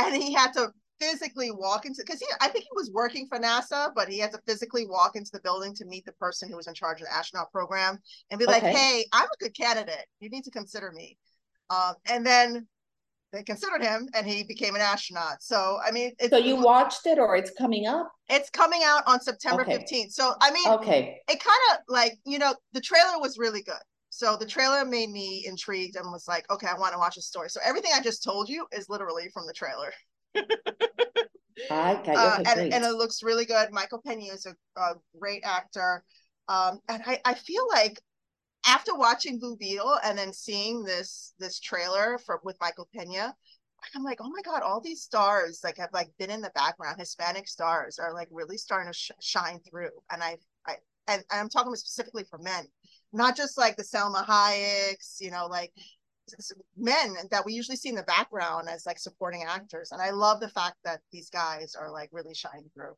and 0.06 0.22
he 0.22 0.34
had 0.34 0.52
to 0.54 0.72
physically 1.00 1.52
walk 1.52 1.86
into 1.86 2.02
because 2.06 2.20
he 2.20 2.28
I 2.42 2.50
think 2.50 2.66
he 2.66 2.76
was 2.76 2.92
working 2.94 3.28
for 3.28 3.40
NASA, 3.40 3.92
but 3.96 4.10
he 4.10 4.20
had 4.20 4.32
to 4.32 4.40
physically 4.46 4.86
walk 4.86 5.16
into 5.16 5.32
the 5.32 5.40
building 5.42 5.74
to 5.76 5.86
meet 5.86 6.06
the 6.06 6.12
person 6.14 6.50
who 6.50 6.58
was 6.58 6.68
in 6.68 6.74
charge 6.74 7.02
of 7.02 7.08
the 7.08 7.14
astronaut 7.14 7.52
program 7.52 7.98
and 8.30 8.40
be 8.40 8.46
okay. 8.46 8.54
like, 8.54 8.64
"Hey, 8.64 9.06
I'm 9.14 9.26
a 9.26 9.44
good 9.44 9.56
candidate. 9.56 10.06
You 10.20 10.30
need 10.30 10.44
to 10.44 10.52
consider 10.52 10.92
me." 10.92 11.18
Um, 11.70 11.94
and 12.10 12.26
then 12.26 12.68
they 13.32 13.44
considered 13.44 13.84
him, 13.84 14.10
and 14.14 14.26
he 14.26 14.44
became 14.44 14.76
an 14.76 14.82
astronaut. 14.82 15.42
So 15.42 15.78
I 15.86 15.92
mean, 15.92 16.12
so 16.30 16.38
you 16.38 16.56
watched 16.56 17.06
it, 17.06 17.20
or 17.20 17.36
it's 17.36 17.52
coming 17.52 17.88
up? 17.88 18.12
It's 18.30 18.50
coming 18.50 18.82
out 18.84 19.04
on 19.06 19.22
September 19.22 19.62
okay. 19.62 19.78
15th. 19.78 20.12
So 20.12 20.34
I 20.42 20.52
mean, 20.52 20.68
okay, 20.68 21.22
it 21.28 21.40
kind 21.40 21.60
of 21.72 21.80
like 21.88 22.18
you 22.26 22.40
know 22.40 22.56
the 22.74 22.82
trailer 22.82 23.20
was 23.20 23.38
really 23.38 23.64
good. 23.64 23.76
So 24.20 24.36
the 24.36 24.46
trailer 24.46 24.84
made 24.84 25.12
me 25.12 25.46
intrigued 25.48 25.96
and 25.96 26.12
was 26.12 26.28
like, 26.28 26.44
okay, 26.52 26.68
I 26.68 26.78
want 26.78 26.92
to 26.92 27.00
watch 27.00 27.16
a 27.16 27.22
story. 27.22 27.50
So 27.50 27.62
everything 27.64 27.92
I 27.96 28.02
just 28.02 28.22
told 28.22 28.50
you 28.50 28.68
is 28.74 28.90
literally 28.90 29.30
from 29.34 29.48
the 29.48 29.54
trailer. 29.54 29.94
I 31.72 31.94
got 31.94 32.10
uh, 32.10 32.44
and, 32.46 32.74
and 32.74 32.84
it 32.84 32.96
looks 32.96 33.24
really 33.24 33.46
good. 33.46 33.72
Michael 33.72 34.02
Pena 34.06 34.34
is 34.34 34.46
a, 34.46 34.56
a 34.78 34.96
great 35.18 35.44
actor. 35.46 36.04
Um, 36.50 36.82
and 36.90 37.02
I, 37.08 37.22
I 37.24 37.34
feel 37.34 37.66
like 37.70 38.02
after 38.68 38.94
watching 38.94 39.40
Blue 39.40 39.56
Beetle 39.56 40.00
and 40.04 40.18
then 40.18 40.34
seeing 40.34 40.84
this 40.84 41.34
this 41.40 41.58
trailer 41.62 42.18
for 42.18 42.42
with 42.44 42.58
Michael 42.60 42.90
Pena, 42.94 43.34
I'm 43.96 44.04
like, 44.04 44.20
oh 44.20 44.30
my 44.30 44.42
god, 44.42 44.64
all 44.64 44.82
these 44.82 45.02
stars 45.02 45.62
like 45.64 45.78
have 45.78 45.94
like 45.94 46.10
been 46.20 46.30
in 46.30 46.42
the 46.42 46.52
background. 46.56 47.00
Hispanic 47.00 47.48
stars 47.48 48.00
are 48.00 48.14
like 48.14 48.28
really 48.32 48.58
starting 48.58 48.92
to 48.92 48.98
sh- 48.98 49.12
shine 49.22 49.60
through. 49.60 49.92
And 50.12 50.22
I, 50.22 50.36
I, 50.68 50.76
and, 51.08 51.24
and 51.32 51.40
I'm 51.40 51.48
talking 51.48 51.74
specifically 51.76 52.26
for 52.30 52.38
men 52.40 52.66
not 53.14 53.36
just 53.36 53.58
like 53.58 53.76
the 53.76 53.84
Salma 53.84 54.26
Hayeks, 54.26 55.20
you 55.20 55.32
know, 55.32 55.48
like 55.48 55.72
men 56.78 57.16
that 57.32 57.46
we 57.46 57.54
usually 57.54 57.76
see 57.76 57.90
in 57.90 57.96
the 57.96 58.04
background 58.04 58.70
as 58.70 58.86
like 58.86 59.00
supporting 59.00 59.44
actors. 59.48 59.92
And 59.92 60.02
I 60.02 60.12
love 60.12 60.40
the 60.40 60.50
fact 60.50 60.76
that 60.84 61.00
these 61.12 61.30
guys 61.30 61.76
are 61.80 61.92
like 61.92 62.10
really 62.12 62.36
shining 62.36 62.70
through. 62.74 62.94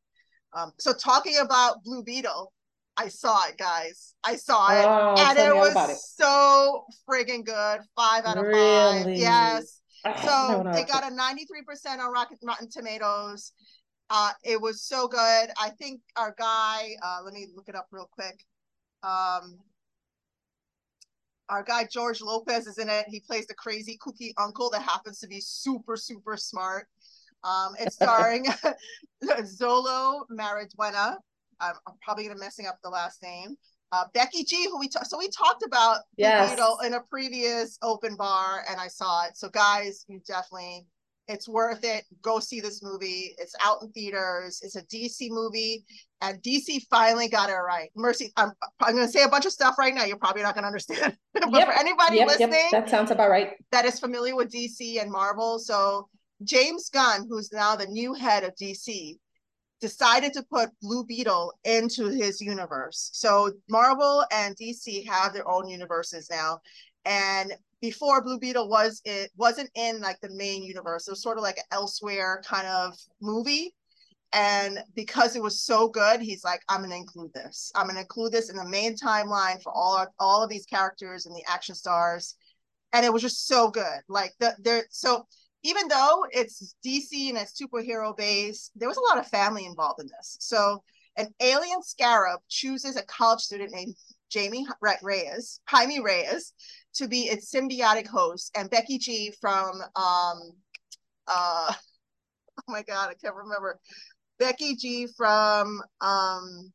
Um, 0.53 0.72
so 0.80 0.94
talking 0.94 1.38
about 1.41 1.84
Blue 1.84 2.03
Beetle, 2.03 2.51
I 2.98 3.08
saw 3.08 3.48
it, 3.48 3.58
guys. 3.58 4.15
I 4.24 4.36
saw 4.36 4.70
it, 4.72 4.86
oh, 4.86 5.15
and 5.18 5.39
it 5.39 5.56
was 5.56 5.89
it. 5.89 5.98
so 5.98 6.86
friggin' 7.10 7.46
good. 7.46 7.80
Five 7.96 8.25
out 8.25 8.38
of 8.38 8.46
really? 8.46 9.03
five. 9.03 9.18
Yes. 9.18 9.82
so 10.24 10.63
they 10.74 10.84
got 10.84 11.03
a 11.03 11.15
93% 11.15 12.00
on 12.00 12.12
Rotten, 12.12 12.38
Rotten 12.44 12.70
Tomatoes. 12.70 13.53
Uh, 14.10 14.32
it 14.44 14.60
was 14.60 14.84
so 14.84 15.08
good. 15.08 15.18
I 15.58 15.70
think 15.80 16.01
our 16.18 16.36
guy, 16.38 16.96
uh, 17.01 17.20
let 17.24 17.34
me 17.34 17.48
look 17.56 17.70
it 17.70 17.75
up 17.75 17.88
real 17.91 18.10
quick. 18.12 18.44
Um, 19.03 19.58
our 21.51 21.63
guy 21.63 21.86
George 21.91 22.22
Lopez 22.22 22.65
is 22.65 22.77
in 22.77 22.89
it. 22.89 23.05
He 23.10 23.20
plays 23.20 23.46
the 23.46 23.53
crazy 23.53 24.00
kooky 24.03 24.31
uncle 24.38 24.70
that 24.72 24.81
happens 24.81 25.20
to 25.20 25.27
be 25.27 25.41
super, 25.41 25.98
super 25.98 26.38
smart. 26.38 26.88
Um, 27.43 27.74
it's 27.79 27.96
starring 28.01 28.46
Xolo 29.24 30.22
Maridueña. 30.31 31.17
I'm, 31.60 31.75
I'm 31.86 31.96
probably 32.01 32.25
gonna 32.25 32.39
messing 32.39 32.65
up 32.65 32.79
the 32.84 32.89
last 32.89 33.22
name. 33.22 33.55
Uh, 33.91 34.05
Becky 34.13 34.46
G, 34.46 34.70
who 34.70 34.79
we 34.79 34.88
ta- 34.88 35.03
so 35.03 35.17
we 35.17 35.29
talked 35.29 35.63
about 35.63 36.00
yes. 36.15 36.58
in 36.86 36.93
a 36.93 37.01
previous 37.01 37.77
open 37.84 38.15
bar, 38.15 38.63
and 38.70 38.79
I 38.79 38.88
saw 38.88 39.25
it. 39.25 39.36
So 39.36 39.50
guys, 39.50 40.05
you 40.08 40.22
definitely 40.25 40.88
it's 41.27 41.48
worth 41.48 41.84
it. 41.84 42.05
Go 42.22 42.39
see 42.39 42.62
this 42.62 42.81
movie. 42.81 43.36
It's 43.38 43.55
out 43.63 43.77
in 43.81 43.91
theaters. 43.91 44.62
It's 44.63 44.75
a 44.75 44.84
DC 44.84 45.29
movie, 45.29 45.86
and 46.22 46.42
DC 46.42 46.84
finally 46.90 47.28
got 47.28 47.50
it 47.50 47.54
right. 47.54 47.90
Mercy, 47.96 48.32
I'm, 48.38 48.51
I'm 48.80 48.96
going 48.96 49.06
to 49.06 49.12
say 49.12 49.24
a 49.24 49.30
bunch 49.30 49.46
of 49.46 49.51
stuff 49.51 49.78
right 49.78 49.94
now. 49.94 50.06
You're 50.06 50.18
probably 50.18 50.44
not 50.44 50.54
going 50.54 50.63
to 50.63 50.68
understand. 50.68 51.18
but 51.34 51.51
yep. 51.51 51.68
for 51.68 51.74
anybody 51.74 52.18
yep, 52.18 52.28
listening, 52.28 52.70
yep. 52.72 52.72
that 52.72 52.90
sounds 52.90 53.12
about 53.12 53.30
right. 53.30 53.54
That 53.72 53.86
is 53.86 54.00
familiar 54.00 54.36
with 54.36 54.51
DC 54.51 55.01
and 55.01 55.12
Marvel. 55.12 55.60
So 55.60 56.08
James 56.44 56.90
Gunn, 56.90 57.28
who's 57.28 57.51
now 57.51 57.75
the 57.75 57.88
new 57.88 58.13
head 58.13 58.44
of 58.44 58.56
DC, 58.56 59.18
decided 59.82 60.32
to 60.34 60.44
put 60.44 60.70
Blue 60.82 61.04
Beetle 61.04 61.54
into 61.63 62.10
his 62.10 62.40
universe. 62.40 63.10
So 63.13 63.51
Marvel 63.68 64.24
and 64.32 64.56
DC 64.56 65.08
have 65.08 65.34
their 65.34 65.50
own 65.50 65.68
universes 65.68 66.30
now. 66.30 66.60
And 67.04 67.54
before 67.82 68.22
Blue 68.22 68.40
Beetle 68.40 68.70
was 68.70 69.01
it 69.06 69.32
wasn't 69.36 69.72
in 69.74 70.00
like 70.01 70.20
the 70.22 70.30
main 70.30 70.63
universe. 70.63 71.08
It 71.08 71.12
was 71.12 71.24
sort 71.24 71.38
of 71.38 71.44
like 71.44 71.58
an 71.58 71.63
elsewhere 71.72 72.44
kind 72.46 72.68
of 72.68 72.94
movie. 73.22 73.74
And 74.34 74.80
because 74.96 75.36
it 75.36 75.42
was 75.42 75.62
so 75.62 75.90
good, 75.90 76.22
he's 76.22 76.44
like, 76.44 76.62
I'm 76.70 76.82
gonna 76.82 76.96
include 76.96 77.34
this. 77.34 77.72
I'm 77.76 77.88
gonna 77.88 78.02
include 78.02 78.32
this 78.32 78.50
in 78.50 78.56
the 78.56 78.68
main 78.68 78.96
timeline 78.96 79.62
for 79.62 79.74
all 79.74 79.98
our, 79.98 80.12
all 80.20 80.44
of 80.44 80.50
these 80.50 80.66
characters 80.66 81.26
and 81.26 81.36
the 81.36 81.44
action 81.48 81.76
stars. 81.76 82.36
And 82.94 83.06
it 83.06 83.12
was 83.12 83.22
just 83.22 83.48
so 83.48 83.70
good. 83.70 84.02
Like 84.08 84.34
the 84.40 84.56
there 84.60 84.86
so 84.90 85.28
even 85.64 85.88
though 85.88 86.26
it's 86.32 86.76
DC 86.86 87.30
and 87.30 87.38
it's 87.38 87.62
superhero 87.62 88.16
based, 88.16 88.72
there 88.76 88.88
was 88.88 88.98
a 88.98 89.02
lot 89.02 89.18
of 89.18 89.28
family 89.28 89.66
involved 89.66 90.02
in 90.02 90.08
this. 90.08 90.38
So 90.40 90.82
an 91.18 91.28
alien 91.40 91.84
scarab 91.84 92.40
chooses 92.48 92.96
a 92.96 93.04
college 93.04 93.42
student 93.42 93.72
named 93.72 93.96
Jamie 94.30 94.66
Reyes, 95.02 95.60
Jaime 95.68 96.00
Reyes, 96.00 96.54
to 96.96 97.08
be 97.08 97.24
its 97.24 97.54
symbiotic 97.54 98.08
host, 98.08 98.52
and 98.56 98.70
Becky 98.70 98.98
G 98.98 99.34
from 99.40 99.82
um 99.96 100.52
uh 101.28 101.74
oh 102.58 102.64
my 102.68 102.84
god, 102.84 103.10
I 103.10 103.14
can't 103.14 103.36
remember. 103.36 103.80
Becky 104.41 104.75
G 104.75 105.07
from 105.15 105.81
um 106.01 106.74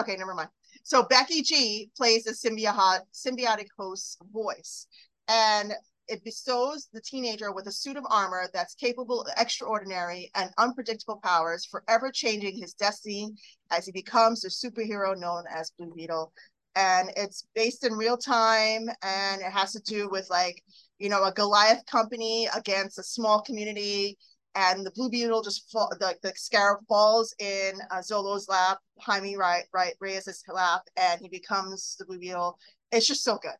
okay, 0.00 0.16
never 0.16 0.34
mind. 0.34 0.48
So 0.82 1.04
Becky 1.04 1.40
G 1.42 1.88
plays 1.96 2.26
a 2.26 2.32
symbiotic 2.32 3.02
symbiotic 3.14 3.68
host 3.78 4.18
voice. 4.32 4.88
And 5.28 5.72
it 6.08 6.24
bestows 6.24 6.88
the 6.92 7.00
teenager 7.00 7.52
with 7.52 7.68
a 7.68 7.72
suit 7.72 7.96
of 7.96 8.04
armor 8.10 8.48
that's 8.52 8.74
capable 8.74 9.20
of 9.20 9.28
extraordinary 9.36 10.30
and 10.34 10.50
unpredictable 10.58 11.20
powers, 11.22 11.64
forever 11.64 12.10
changing 12.12 12.58
his 12.58 12.74
destiny 12.74 13.32
as 13.70 13.86
he 13.86 13.92
becomes 13.92 14.40
the 14.40 14.48
superhero 14.48 15.16
known 15.16 15.44
as 15.48 15.72
Blue 15.78 15.92
Beetle 15.94 16.32
and 16.74 17.10
it's 17.16 17.46
based 17.54 17.84
in 17.84 17.94
real 17.94 18.18
time 18.18 18.88
and 19.02 19.40
it 19.40 19.50
has 19.50 19.72
to 19.72 19.80
do 19.80 20.08
with 20.10 20.28
like 20.28 20.62
you 20.98 21.08
know 21.08 21.24
a 21.24 21.32
goliath 21.32 21.84
company 21.86 22.48
against 22.54 22.98
a 22.98 23.02
small 23.02 23.40
community 23.40 24.18
and 24.56 24.84
the 24.84 24.90
blue 24.90 25.10
beetle 25.10 25.42
just 25.42 25.70
fall 25.70 25.90
the, 26.00 26.14
the 26.22 26.32
scarab 26.34 26.78
falls 26.88 27.34
in 27.38 27.74
uh, 27.90 27.98
xolo's 27.98 28.48
lap 28.48 28.78
jaime 28.98 29.36
right 29.36 29.64
right 29.72 29.94
reyes' 30.00 30.42
lap 30.52 30.82
and 30.96 31.20
he 31.20 31.28
becomes 31.28 31.96
the 31.98 32.04
blue 32.04 32.18
beetle. 32.18 32.58
It's 32.92 33.06
just 33.06 33.24
so 33.24 33.38
good. 33.42 33.56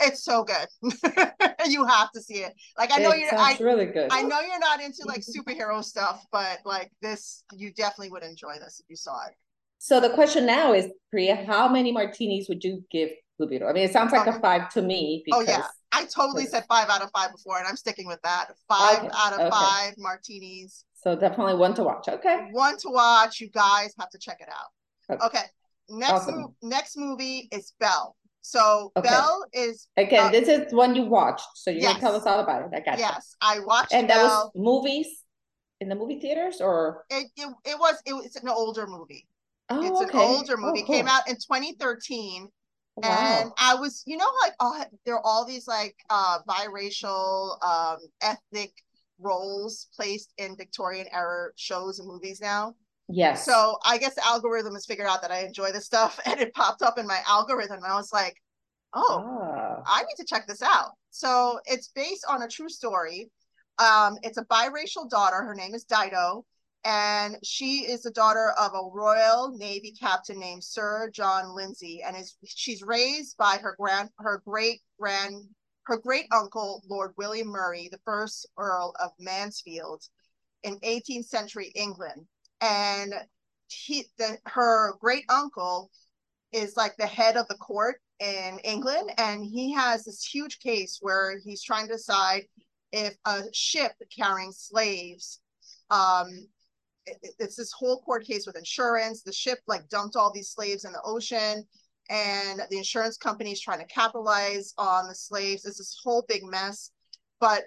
It's 0.00 0.24
so 0.24 0.44
good. 0.44 0.66
You 1.68 1.84
have 1.84 2.10
to 2.12 2.22
see 2.22 2.38
it. 2.38 2.54
Like 2.78 2.90
i 2.90 2.96
know 2.96 3.10
it 3.10 3.20
you're 3.20 3.38
I, 3.38 3.56
really 3.60 3.84
good. 3.84 4.08
I 4.10 4.22
know 4.22 4.40
you're 4.40 4.58
not 4.58 4.82
into 4.82 5.04
like 5.04 5.20
superhero 5.36 5.84
stuff 5.84 6.24
but 6.32 6.60
like 6.64 6.90
this 7.02 7.44
you 7.52 7.72
definitely 7.72 8.10
would 8.10 8.22
enjoy 8.22 8.54
this 8.54 8.80
if 8.80 8.86
you 8.88 8.96
saw 8.96 9.26
it. 9.26 9.34
So 9.82 9.98
the 9.98 10.10
question 10.10 10.44
now 10.44 10.74
is, 10.74 10.88
Priya, 11.10 11.44
how 11.46 11.66
many 11.66 11.90
martinis 11.90 12.50
would 12.50 12.62
you 12.62 12.84
give 12.90 13.08
Blue 13.38 13.48
Beetle? 13.48 13.66
I 13.66 13.72
mean, 13.72 13.84
it 13.84 13.92
sounds 13.92 14.12
like 14.12 14.26
a 14.26 14.38
five 14.38 14.68
to 14.74 14.82
me. 14.82 15.22
Because, 15.24 15.48
oh 15.48 15.50
yeah, 15.50 15.66
I 15.92 16.04
totally 16.04 16.46
said 16.46 16.64
five 16.68 16.88
out 16.88 17.02
of 17.02 17.10
five 17.10 17.32
before, 17.32 17.58
and 17.58 17.66
I'm 17.66 17.76
sticking 17.76 18.06
with 18.06 18.20
that. 18.22 18.48
Five 18.68 18.98
okay, 18.98 19.08
out 19.14 19.32
of 19.32 19.40
okay. 19.40 19.50
five 19.50 19.94
martinis. 19.98 20.84
So 20.94 21.16
definitely 21.16 21.54
one 21.54 21.74
to 21.74 21.82
watch. 21.82 22.08
Okay. 22.08 22.48
One 22.52 22.76
to 22.78 22.90
watch. 22.90 23.40
You 23.40 23.50
guys 23.50 23.94
have 23.98 24.10
to 24.10 24.18
check 24.18 24.38
it 24.40 24.48
out. 24.48 25.16
Okay. 25.16 25.26
okay. 25.26 25.46
Next, 25.88 26.12
awesome. 26.12 26.40
mo- 26.40 26.54
next 26.62 26.96
movie 26.96 27.48
is 27.50 27.72
Belle. 27.80 28.16
So 28.42 28.92
okay. 28.96 29.08
Belle 29.08 29.44
is 29.52 29.88
again. 29.96 30.28
Uh, 30.28 30.30
this 30.30 30.48
is 30.48 30.72
one 30.72 30.94
you 30.94 31.04
watched, 31.04 31.46
so 31.54 31.70
you're 31.70 31.80
yes. 31.80 31.94
gonna 31.94 32.00
tell 32.00 32.16
us 32.16 32.26
all 32.26 32.40
about 32.40 32.62
it. 32.62 32.68
I 32.74 32.80
got 32.80 32.98
Yes, 32.98 33.36
you. 33.42 33.48
I 33.48 33.60
watched. 33.60 33.92
And 33.92 34.08
Belle. 34.08 34.16
that 34.16 34.24
was 34.24 34.50
movies 34.54 35.24
in 35.80 35.88
the 35.88 35.94
movie 35.94 36.20
theaters, 36.20 36.60
or 36.60 37.04
it 37.10 37.26
it, 37.36 37.48
it 37.64 37.78
was 37.78 38.00
it 38.06 38.14
was 38.14 38.36
an 38.36 38.48
older 38.48 38.86
movie. 38.86 39.26
Oh, 39.68 39.82
it's 39.82 40.10
okay. 40.10 40.18
an 40.18 40.36
older 40.36 40.56
movie. 40.56 40.82
Oh, 40.82 40.86
cool. 40.86 40.94
Came 40.94 41.08
out 41.08 41.28
in 41.28 41.34
2013. 41.34 42.48
Wow. 43.02 43.38
And 43.40 43.52
I 43.58 43.74
was, 43.74 44.02
you 44.06 44.16
know, 44.16 44.28
like 44.42 44.54
oh, 44.60 44.84
there 45.04 45.14
are 45.14 45.24
all 45.24 45.44
these 45.44 45.66
like 45.66 45.96
uh 46.10 46.38
biracial, 46.48 47.62
um, 47.64 47.98
ethnic 48.20 48.72
roles 49.18 49.88
placed 49.94 50.32
in 50.38 50.56
Victorian 50.56 51.06
era 51.12 51.50
shows 51.56 51.98
and 51.98 52.08
movies 52.08 52.40
now. 52.40 52.74
Yes. 53.08 53.44
So 53.44 53.76
I 53.84 53.98
guess 53.98 54.14
the 54.14 54.26
algorithm 54.26 54.74
has 54.74 54.86
figured 54.86 55.08
out 55.08 55.22
that 55.22 55.30
I 55.30 55.40
enjoy 55.44 55.72
this 55.72 55.84
stuff 55.84 56.18
and 56.26 56.40
it 56.40 56.54
popped 56.54 56.82
up 56.82 56.98
in 56.98 57.06
my 57.06 57.20
algorithm. 57.26 57.78
And 57.78 57.86
I 57.86 57.96
was 57.96 58.12
like, 58.12 58.36
oh, 58.94 59.24
ah. 59.24 59.82
I 59.86 60.02
need 60.02 60.16
to 60.18 60.24
check 60.24 60.46
this 60.46 60.62
out. 60.62 60.92
So 61.10 61.58
it's 61.66 61.88
based 61.88 62.24
on 62.28 62.42
a 62.42 62.48
true 62.48 62.68
story. 62.68 63.30
Um, 63.78 64.18
it's 64.22 64.38
a 64.38 64.44
biracial 64.44 65.08
daughter. 65.08 65.42
Her 65.42 65.54
name 65.54 65.74
is 65.74 65.84
Dido. 65.84 66.44
And 66.84 67.36
she 67.42 67.80
is 67.80 68.02
the 68.02 68.10
daughter 68.10 68.52
of 68.58 68.72
a 68.72 68.90
Royal 68.90 69.56
Navy 69.56 69.92
captain 69.92 70.38
named 70.38 70.64
Sir 70.64 71.10
John 71.12 71.54
Lindsay. 71.54 72.02
And 72.02 72.16
is 72.16 72.36
she's 72.46 72.82
raised 72.82 73.36
by 73.36 73.58
her 73.58 73.76
grand 73.78 74.10
her 74.18 74.42
great 74.44 74.80
grand 74.98 75.44
her 75.84 75.98
great 75.98 76.26
uncle, 76.32 76.82
Lord 76.88 77.12
William 77.16 77.48
Murray, 77.48 77.88
the 77.90 78.00
first 78.04 78.48
Earl 78.56 78.94
of 79.00 79.10
Mansfield 79.18 80.02
in 80.62 80.78
18th 80.80 81.26
century 81.26 81.72
England 81.74 82.26
and 82.60 83.14
he 83.68 84.06
the 84.18 84.38
her 84.46 84.94
great 85.00 85.24
uncle 85.28 85.90
is 86.52 86.76
like 86.76 86.96
the 86.96 87.06
head 87.06 87.36
of 87.36 87.46
the 87.48 87.56
court 87.56 88.00
in 88.18 88.58
England 88.64 89.10
and 89.18 89.44
he 89.44 89.72
has 89.72 90.04
this 90.04 90.24
huge 90.24 90.58
case 90.58 90.98
where 91.00 91.38
he's 91.38 91.62
trying 91.62 91.86
to 91.86 91.94
decide 91.94 92.42
if 92.92 93.14
a 93.24 93.42
ship 93.52 93.92
carrying 94.14 94.52
slaves 94.52 95.40
um 95.90 96.28
it, 97.06 97.34
it's 97.38 97.56
this 97.56 97.72
whole 97.72 98.00
court 98.02 98.24
case 98.24 98.46
with 98.46 98.56
insurance. 98.56 99.22
The 99.22 99.32
ship 99.32 99.58
like 99.66 99.88
dumped 99.88 100.16
all 100.16 100.32
these 100.32 100.50
slaves 100.50 100.84
in 100.84 100.92
the 100.92 101.02
ocean 101.04 101.66
and 102.10 102.60
the 102.70 102.78
insurance 102.78 103.16
company 103.16 103.52
is 103.52 103.60
trying 103.60 103.78
to 103.78 103.86
capitalize 103.86 104.74
on 104.76 105.06
the 105.06 105.14
slaves. 105.14 105.64
It's 105.64 105.78
this 105.78 106.00
whole 106.02 106.24
big 106.28 106.42
mess. 106.42 106.90
But 107.38 107.64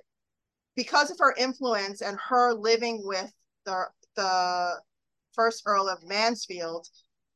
because 0.76 1.10
of 1.12 1.18
her 1.20 1.34
influence 1.38 2.02
and 2.02 2.18
her 2.30 2.54
living 2.54 3.02
with 3.06 3.32
the 3.66 3.86
the 4.16 4.80
first 5.34 5.64
Earl 5.66 5.90
of 5.90 6.04
Mansfield, 6.04 6.88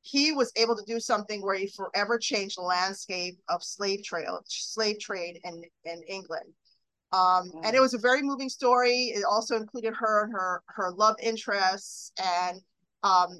he 0.01 0.31
was 0.31 0.51
able 0.55 0.75
to 0.75 0.85
do 0.85 0.99
something 0.99 1.41
where 1.41 1.55
he 1.55 1.67
forever 1.67 2.19
changed 2.19 2.57
the 2.57 2.61
landscape 2.61 3.39
of 3.49 3.63
slave 3.63 4.03
trade, 4.03 4.27
slave 4.45 4.99
trade 4.99 5.39
in, 5.43 5.63
in 5.85 6.03
England. 6.03 6.53
Um, 7.13 7.51
and 7.63 7.75
it 7.75 7.79
was 7.79 7.93
a 7.93 7.99
very 7.99 8.21
moving 8.21 8.49
story. 8.49 9.13
It 9.15 9.23
also 9.23 9.55
included 9.55 9.93
her 9.93 10.23
and 10.23 10.33
her 10.33 10.61
her 10.67 10.91
love 10.91 11.15
interests 11.21 12.11
and 12.21 12.59
um, 13.03 13.39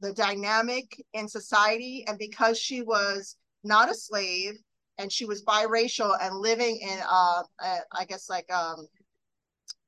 the 0.00 0.12
dynamic 0.12 1.02
in 1.12 1.28
society. 1.28 2.04
And 2.08 2.18
because 2.18 2.58
she 2.58 2.82
was 2.82 3.36
not 3.62 3.90
a 3.90 3.94
slave 3.94 4.54
and 4.98 5.12
she 5.12 5.24
was 5.24 5.44
biracial 5.44 6.16
and 6.20 6.36
living 6.36 6.78
in, 6.80 6.98
uh, 7.08 7.42
uh 7.62 7.78
I 7.92 8.04
guess 8.06 8.28
like 8.28 8.52
um, 8.52 8.86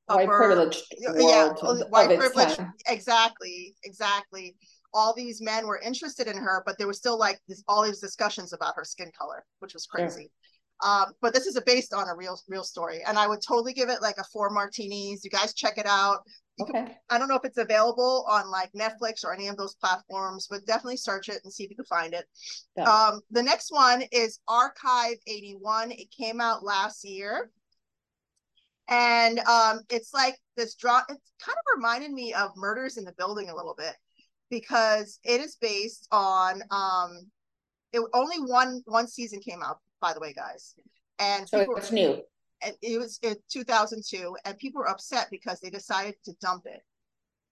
white 0.07 0.27
privilege 0.27 0.81
yeah 0.99 1.49
white 1.89 2.17
privilege 2.17 2.57
exactly 2.87 3.75
exactly 3.83 4.55
all 4.91 5.13
these 5.13 5.39
men 5.39 5.67
were 5.67 5.79
interested 5.85 6.25
in 6.25 6.35
her 6.35 6.63
but 6.65 6.75
there 6.79 6.87
was 6.87 6.97
still 6.97 7.17
like 7.17 7.39
this, 7.47 7.63
all 7.67 7.83
these 7.83 7.99
discussions 7.99 8.51
about 8.51 8.73
her 8.75 8.83
skin 8.83 9.11
color 9.17 9.45
which 9.59 9.73
was 9.73 9.85
crazy. 9.85 10.31
Um, 10.81 11.07
but 11.21 11.33
this 11.33 11.45
is 11.45 11.55
a, 11.55 11.61
based 11.61 11.93
on 11.93 12.07
a 12.07 12.15
real 12.15 12.39
real 12.47 12.63
story 12.63 13.01
and 13.07 13.17
i 13.17 13.27
would 13.27 13.41
totally 13.45 13.73
give 13.73 13.89
it 13.89 14.01
like 14.01 14.17
a 14.17 14.23
four 14.31 14.49
martinis 14.49 15.23
you 15.23 15.29
guys 15.29 15.53
check 15.53 15.77
it 15.77 15.85
out 15.85 16.19
okay. 16.61 16.71
Can, 16.71 16.95
i 17.09 17.17
don't 17.17 17.27
know 17.27 17.35
if 17.35 17.45
it's 17.45 17.57
available 17.57 18.25
on 18.29 18.49
like 18.49 18.71
netflix 18.73 19.23
or 19.23 19.33
any 19.33 19.47
of 19.47 19.57
those 19.57 19.75
platforms 19.75 20.47
but 20.49 20.65
definitely 20.65 20.97
search 20.97 21.29
it 21.29 21.41
and 21.43 21.51
see 21.51 21.63
if 21.63 21.69
you 21.69 21.75
can 21.75 21.85
find 21.85 22.13
it 22.13 22.25
yeah. 22.77 22.83
um, 22.83 23.21
the 23.31 23.43
next 23.43 23.71
one 23.71 24.03
is 24.11 24.39
archive 24.47 25.17
81 25.27 25.91
it 25.91 26.07
came 26.11 26.39
out 26.39 26.63
last 26.63 27.03
year 27.03 27.49
and 28.89 29.39
um, 29.41 29.81
it's 29.89 30.13
like 30.13 30.35
this 30.57 30.75
draw. 30.75 30.97
It 30.97 31.17
kind 31.45 31.55
of 31.55 31.77
reminded 31.77 32.11
me 32.11 32.33
of 32.33 32.49
Murders 32.57 32.97
in 32.97 33.03
the 33.03 33.13
Building 33.13 33.49
a 33.49 33.55
little 33.55 33.75
bit 33.77 33.93
because 34.49 35.19
it 35.23 35.39
is 35.41 35.57
based 35.61 36.07
on. 36.11 36.63
Um, 36.71 37.29
it 37.93 38.01
only 38.13 38.37
one 38.37 38.81
one 38.85 39.07
season 39.07 39.39
came 39.39 39.63
out, 39.63 39.77
by 40.01 40.13
the 40.13 40.19
way, 40.19 40.33
guys, 40.33 40.75
and 41.19 41.47
so 41.47 41.59
people, 41.59 41.75
it's 41.75 41.91
new. 41.91 42.21
And 42.61 42.75
it 42.81 42.99
was 42.99 43.19
in 43.21 43.35
2002, 43.51 44.35
and 44.45 44.57
people 44.57 44.79
were 44.79 44.89
upset 44.89 45.27
because 45.31 45.59
they 45.59 45.69
decided 45.69 46.15
to 46.25 46.33
dump 46.41 46.63
it. 46.65 46.81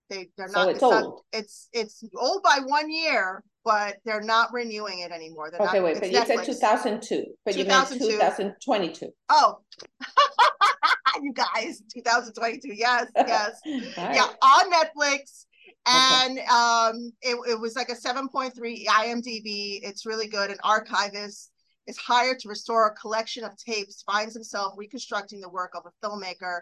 They 0.09 0.29
they're 0.37 0.47
so 0.47 0.53
not. 0.53 0.69
It's, 0.69 0.75
it's 0.77 0.83
old. 0.83 1.21
It's 1.33 1.69
it's 1.73 2.03
old 2.15 2.43
by 2.43 2.59
one 2.65 2.91
year, 2.91 3.43
but 3.63 3.97
they're 4.05 4.21
not 4.21 4.53
renewing 4.53 4.99
it 4.99 5.11
anymore. 5.11 5.51
They're 5.51 5.61
okay, 5.67 5.79
not, 5.79 5.85
wait, 5.85 5.99
but 5.99 6.11
you 6.11 6.25
said 6.25 6.43
2002, 6.43 7.25
but 7.45 7.53
2002. 7.53 8.05
you 8.05 8.17
meant 8.17 8.37
2022. 8.37 9.09
Oh, 9.29 9.59
you 11.21 11.33
guys, 11.33 11.81
2022. 11.93 12.73
Yes, 12.73 13.07
yes. 13.15 13.59
right. 13.97 14.15
Yeah, 14.15 14.27
on 14.41 14.71
Netflix. 14.71 15.45
And 15.89 16.37
okay. 16.37 16.47
um, 16.47 17.11
it, 17.21 17.37
it 17.49 17.59
was 17.59 17.75
like 17.77 17.87
a 17.87 17.95
7.3 17.95 18.51
IMDb. 18.85 19.79
It's 19.83 20.05
really 20.05 20.27
good. 20.27 20.49
An 20.51 20.57
archivist 20.63 21.51
is 21.87 21.97
hired 21.97 22.39
to 22.39 22.49
restore 22.49 22.87
a 22.87 22.95
collection 22.95 23.43
of 23.43 23.57
tapes, 23.57 24.03
finds 24.03 24.33
himself 24.33 24.73
reconstructing 24.77 25.41
the 25.41 25.49
work 25.49 25.71
of 25.75 25.83
a 25.85 26.05
filmmaker 26.05 26.61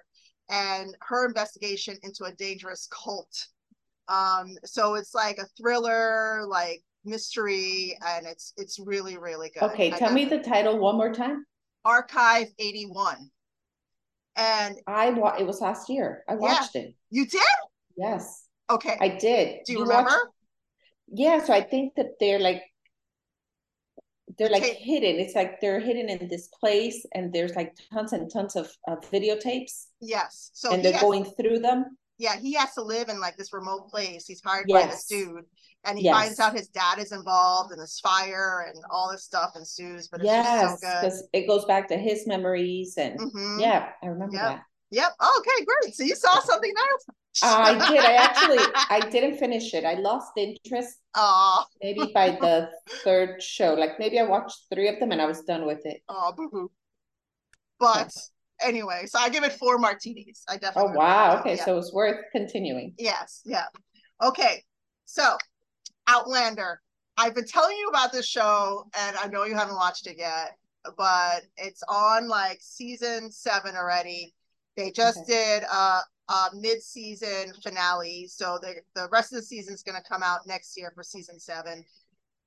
and 0.50 0.96
her 1.02 1.26
investigation 1.26 1.98
into 2.04 2.26
a 2.26 2.32
dangerous 2.34 2.88
cult. 2.92 3.48
Um, 4.08 4.56
so 4.64 4.96
it's 4.96 5.16
like 5.16 5.40
a 5.40 5.46
thriller, 5.58 6.46
like 6.48 6.84
mystery, 7.04 7.98
and 8.06 8.28
it's 8.28 8.54
it's 8.58 8.80
really 8.80 9.18
really 9.18 9.50
good. 9.50 9.64
Okay, 9.72 9.90
tell 9.92 10.14
me 10.14 10.26
the 10.26 10.40
title 10.40 10.78
one 10.78 10.96
more 10.96 11.14
time. 11.14 11.46
Archive 11.84 12.48
81. 12.60 13.30
And 14.38 14.76
I 14.88 15.12
wa- 15.12 15.36
it 15.40 15.46
was 15.46 15.62
last 15.62 15.90
year. 15.90 16.24
I 16.28 16.36
watched 16.36 16.76
yeah. 16.76 16.82
it. 16.82 16.96
You 17.10 17.26
did? 17.26 17.42
Yes. 17.96 18.48
Okay. 18.70 18.98
I 19.00 19.10
did. 19.10 19.60
Do 19.66 19.74
you, 19.74 19.80
you 19.80 19.86
remember? 19.86 20.10
Watched... 20.10 20.34
Yeah, 21.08 21.44
so 21.44 21.54
I 21.54 21.62
think 21.62 21.94
that 21.96 22.08
they're 22.20 22.40
like 22.40 22.64
they're 24.38 24.50
like 24.50 24.64
okay. 24.64 24.76
hidden. 24.76 25.20
It's 25.20 25.36
like 25.36 25.62
they're 25.62 25.80
hidden 25.80 26.10
in 26.10 26.28
this 26.28 26.48
place, 26.48 27.06
and 27.14 27.32
there's 27.32 27.56
like 27.56 27.76
tons 27.94 28.14
and 28.14 28.32
tons 28.32 28.56
of 28.56 28.70
uh, 28.88 28.98
videotapes. 29.12 29.88
Yes. 30.02 30.52
So 30.54 30.74
and 30.74 30.84
they're 30.84 30.94
has, 30.94 31.02
going 31.02 31.26
through 31.26 31.60
them. 31.60 31.98
Yeah, 32.18 32.38
he 32.40 32.54
has 32.54 32.74
to 32.76 32.82
live 32.82 33.10
in 33.10 33.20
like 33.20 33.38
this 33.38 33.54
remote 33.54 33.90
place. 33.90 34.26
He's 34.28 34.42
hired 34.44 34.66
yes. 34.68 34.86
by 34.86 34.92
this 34.92 35.06
dude, 35.06 35.46
and 35.86 35.98
he 35.98 36.06
yes. 36.06 36.16
finds 36.16 36.40
out 36.40 36.54
his 36.54 36.68
dad 36.70 37.00
is 37.00 37.12
involved, 37.12 37.72
in 37.72 37.80
this 37.80 38.00
fire 38.00 38.66
and 38.68 38.84
all 38.90 39.12
this 39.12 39.24
stuff 39.24 39.52
ensues. 39.56 40.08
But 40.08 40.22
it's 40.22 40.28
yes, 40.28 40.62
just 40.62 40.82
so 40.82 40.88
good 40.88 41.02
because 41.02 41.28
it 41.34 41.48
goes 41.48 41.66
back 41.66 41.88
to 41.90 41.98
his 41.98 42.28
memories, 42.28 42.96
and 42.98 43.20
mm-hmm. 43.20 43.60
yeah, 43.60 43.90
I 44.04 44.08
remember 44.08 44.36
yep. 44.36 44.44
that. 44.44 44.64
Yep. 44.92 45.12
Oh, 45.20 45.42
okay, 45.42 45.66
great. 45.66 45.96
So 45.96 46.04
you 46.04 46.16
saw 46.16 46.40
something 46.40 46.72
there. 46.74 47.16
Oh, 47.44 47.62
I 47.62 47.90
did. 47.90 48.00
I 48.00 48.14
actually 48.14 48.58
I 48.90 49.00
didn't 49.10 49.38
finish 49.38 49.74
it. 49.74 49.84
I 49.84 49.96
lost 49.96 50.32
interest. 50.38 51.00
Oh. 51.16 51.66
Maybe 51.82 52.12
by 52.14 52.32
the 52.32 52.70
third 53.04 53.42
show. 53.42 53.74
Like 53.74 54.00
maybe 54.00 54.20
I 54.20 54.24
watched 54.24 54.66
three 54.74 54.88
of 54.88 55.00
them 55.00 55.12
and 55.12 55.22
I 55.22 55.26
was 55.26 55.42
done 55.42 55.66
with 55.66 55.86
it. 55.86 56.02
Oh, 56.08 56.34
boo 56.36 56.50
boo. 56.50 56.72
But 57.80 58.14
anyway, 58.62 59.04
so 59.08 59.20
I 59.20 59.30
give 59.30 59.44
it 59.44 59.54
four 59.54 59.78
martinis. 59.78 60.44
I 60.48 60.56
oh, 60.56 60.58
definitely. 60.60 60.92
Oh 60.94 60.98
wow. 60.98 61.40
Okay, 61.40 61.56
yeah. 61.56 61.66
so 61.66 61.78
it's 61.78 61.94
worth 61.94 62.24
continuing. 62.32 62.94
Yes. 62.98 63.42
Yeah. 63.46 63.66
Okay. 64.24 64.64
So, 65.06 65.38
Outlander. 66.08 66.82
I've 67.18 67.34
been 67.34 67.48
telling 67.48 67.78
you 67.78 67.88
about 67.88 68.12
this 68.12 68.28
show, 68.28 68.86
and 68.98 69.16
I 69.16 69.28
know 69.28 69.46
you 69.46 69.56
haven't 69.56 69.76
watched 69.76 70.06
it 70.06 70.18
yet, 70.18 70.58
but 70.98 71.44
it's 71.58 71.82
on 71.88 72.28
like 72.28 72.60
season 72.62 73.32
seven 73.32 73.76
already. 73.76 74.35
They 74.76 74.92
just 74.92 75.20
okay. 75.20 75.60
did 75.60 75.64
a, 75.64 76.00
a 76.30 76.50
mid-season 76.54 77.54
finale, 77.64 78.28
so 78.28 78.60
the 78.62 78.76
the 78.96 79.08
rest 79.12 79.32
of 79.34 79.38
the 79.38 79.46
season 79.46 79.74
is 79.74 79.84
going 79.84 80.02
to 80.02 80.10
come 80.10 80.24
out 80.24 80.48
next 80.48 80.78
year 80.78 80.92
for 80.96 81.04
season 81.04 81.40
seven. 81.40 81.84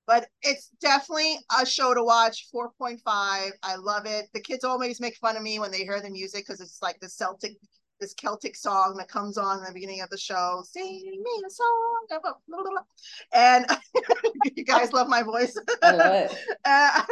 But 0.07 0.27
it's 0.43 0.71
definitely 0.81 1.37
a 1.61 1.67
show 1.67 1.93
to 1.93 2.03
watch. 2.03 2.49
Four 2.51 2.71
point 2.79 3.01
five. 3.05 3.53
I 3.62 3.77
love 3.77 4.07
it. 4.07 4.27
The 4.33 4.41
kids 4.41 4.64
always 4.64 5.01
make 5.01 5.17
fun 5.17 5.37
of 5.37 5.43
me 5.43 5.59
when 5.59 5.71
they 5.71 5.85
hear 5.85 6.01
the 6.01 6.11
music 6.11 6.47
because 6.47 6.61
it's 6.61 6.81
like 6.83 6.99
the 7.01 7.09
Celtic 7.09 7.57
this 8.00 8.14
Celtic 8.14 8.56
song 8.56 8.96
that 8.98 9.08
comes 9.08 9.38
on 9.38 9.58
in 9.58 9.64
the 9.64 9.72
beginning 9.72 10.00
of 10.00 10.11
the 10.11 10.18
show. 10.18 10.62
Sing 10.64 10.84
me 10.84 11.42
a 11.46 11.50
song. 11.50 12.06
Blah, 12.08 12.18
blah, 12.20 12.62
blah, 12.62 12.82
and 13.32 13.66
you 14.56 14.64
guys 14.64 14.92
love 14.92 15.08
my 15.08 15.22
voice. 15.22 15.56
Love 15.82 16.30
it. 16.30 16.38
Uh, 16.64 17.02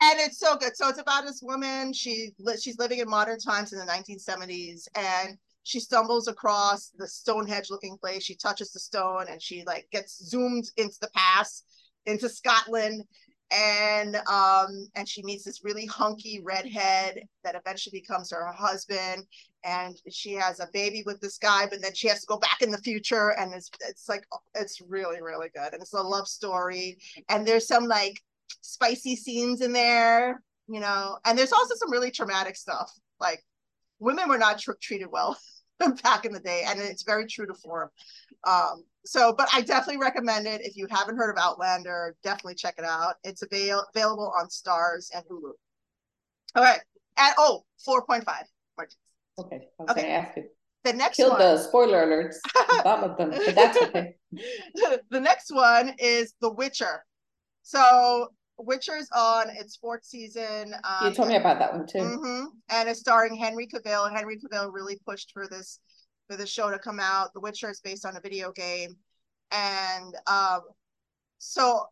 and 0.00 0.18
it's 0.20 0.38
so 0.38 0.56
good. 0.56 0.76
So 0.76 0.88
it's 0.88 1.00
about 1.00 1.24
this 1.24 1.42
woman. 1.42 1.92
She 1.92 2.30
she's 2.60 2.78
living 2.78 2.98
in 2.98 3.08
modern 3.08 3.38
times 3.38 3.72
in 3.72 3.78
the 3.78 3.84
1970s, 3.84 4.88
and 4.94 5.36
she 5.64 5.80
stumbles 5.80 6.28
across 6.28 6.90
the 6.96 7.06
Stonehenge 7.06 7.70
looking 7.70 7.96
place. 7.98 8.24
She 8.24 8.34
touches 8.34 8.72
the 8.72 8.80
stone, 8.80 9.26
and 9.28 9.40
she 9.40 9.64
like 9.66 9.86
gets 9.92 10.24
zoomed 10.28 10.70
into 10.76 10.96
the 11.00 11.10
past, 11.14 11.64
into 12.06 12.28
Scotland, 12.28 13.04
and 13.52 14.16
um 14.30 14.88
and 14.94 15.08
she 15.08 15.22
meets 15.22 15.44
this 15.44 15.64
really 15.64 15.86
hunky 15.86 16.40
redhead 16.42 17.22
that 17.44 17.54
eventually 17.54 18.00
becomes 18.00 18.30
her 18.30 18.52
husband. 18.52 19.26
And 19.64 19.94
she 20.10 20.32
has 20.32 20.58
a 20.58 20.68
baby 20.72 21.04
with 21.06 21.20
this 21.20 21.38
guy 21.38 21.66
but 21.66 21.80
then 21.82 21.94
she 21.94 22.08
has 22.08 22.20
to 22.20 22.26
go 22.26 22.38
back 22.38 22.62
in 22.62 22.70
the 22.70 22.78
future. 22.78 23.30
And 23.30 23.54
it's 23.54 23.70
it's 23.88 24.08
like 24.08 24.24
it's 24.54 24.80
really 24.80 25.22
really 25.22 25.48
good. 25.54 25.72
And 25.72 25.82
it's 25.82 25.92
a 25.92 26.02
love 26.02 26.28
story. 26.28 26.98
And 27.28 27.46
there's 27.46 27.66
some 27.66 27.86
like 27.86 28.20
spicy 28.62 29.16
scenes 29.16 29.60
in 29.60 29.72
there 29.72 30.42
you 30.68 30.80
know? 30.80 31.18
And 31.24 31.36
there's 31.36 31.52
also 31.52 31.74
some 31.74 31.90
really 31.90 32.10
traumatic 32.10 32.56
stuff. 32.56 32.90
Like 33.20 33.44
women 33.98 34.28
were 34.28 34.38
not 34.38 34.58
tr- 34.58 34.72
treated 34.80 35.08
well 35.10 35.36
back 36.02 36.24
in 36.24 36.32
the 36.32 36.40
day 36.40 36.64
and 36.66 36.80
it's 36.80 37.02
very 37.02 37.26
true 37.26 37.46
to 37.46 37.54
form. 37.54 37.90
Um 38.44 38.84
so 39.04 39.34
but 39.36 39.48
i 39.52 39.60
definitely 39.60 40.00
recommend 40.00 40.46
it 40.46 40.60
if 40.64 40.76
you 40.76 40.86
haven't 40.90 41.16
heard 41.16 41.30
of 41.30 41.36
outlander 41.42 42.14
definitely 42.22 42.54
check 42.54 42.74
it 42.78 42.84
out 42.84 43.14
it's 43.24 43.42
avail- 43.42 43.84
available 43.94 44.32
on 44.38 44.46
Starz 44.46 45.10
and 45.14 45.24
hulu 45.26 45.52
all 46.54 46.62
right 46.62 46.80
and 47.18 47.34
oh 47.38 47.64
4.5 47.86 48.24
okay 49.38 49.68
okay. 49.90 50.10
ask 50.10 50.36
you 50.36 50.44
the 50.84 50.92
next 50.92 51.16
Killed 51.16 51.32
one. 51.32 51.40
the 51.40 51.58
spoiler 51.58 52.06
alerts 52.06 52.36
of 52.84 53.16
them 53.16 53.30
but 53.30 53.54
that's 53.54 53.78
okay 53.82 54.16
the 55.10 55.20
next 55.20 55.52
one 55.52 55.94
is 55.98 56.34
the 56.40 56.52
witcher 56.52 57.04
so 57.62 58.28
Witcher's 58.58 59.08
on 59.14 59.50
its 59.50 59.76
fourth 59.76 60.04
season. 60.04 60.74
Um, 60.84 61.08
you 61.08 61.14
told 61.14 61.28
me 61.28 61.36
about 61.36 61.58
that 61.58 61.72
one 61.72 61.86
too. 61.86 61.98
Mm-hmm. 61.98 62.44
And 62.70 62.88
it's 62.88 63.00
starring 63.00 63.34
Henry 63.34 63.66
Cavill. 63.66 64.14
Henry 64.14 64.38
Cavill 64.38 64.72
really 64.72 64.98
pushed 65.06 65.32
for 65.32 65.48
this 65.48 65.80
for 66.32 66.38
the 66.38 66.46
show 66.46 66.70
to 66.70 66.78
come 66.78 66.98
out. 66.98 67.34
The 67.34 67.40
Witcher 67.40 67.70
is 67.70 67.80
based 67.80 68.06
on 68.06 68.16
a 68.16 68.20
video 68.20 68.52
game, 68.52 68.96
and 69.50 70.14
um, 70.26 70.62
so 71.38 71.84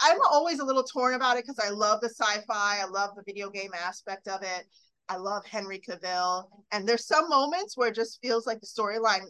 I'm 0.00 0.18
always 0.30 0.58
a 0.58 0.64
little 0.64 0.84
torn 0.84 1.14
about 1.14 1.38
it 1.38 1.44
because 1.46 1.58
I 1.58 1.70
love 1.70 2.00
the 2.00 2.10
sci-fi, 2.10 2.80
I 2.80 2.86
love 2.86 3.16
the 3.16 3.22
video 3.24 3.48
game 3.50 3.70
aspect 3.74 4.28
of 4.28 4.42
it. 4.42 4.66
I 5.08 5.16
love 5.16 5.46
Henry 5.46 5.80
Cavill, 5.80 6.44
and 6.72 6.86
there's 6.86 7.06
some 7.06 7.30
moments 7.30 7.76
where 7.76 7.88
it 7.88 7.94
just 7.94 8.20
feels 8.20 8.46
like 8.46 8.60
the 8.60 8.66
storyline 8.66 9.24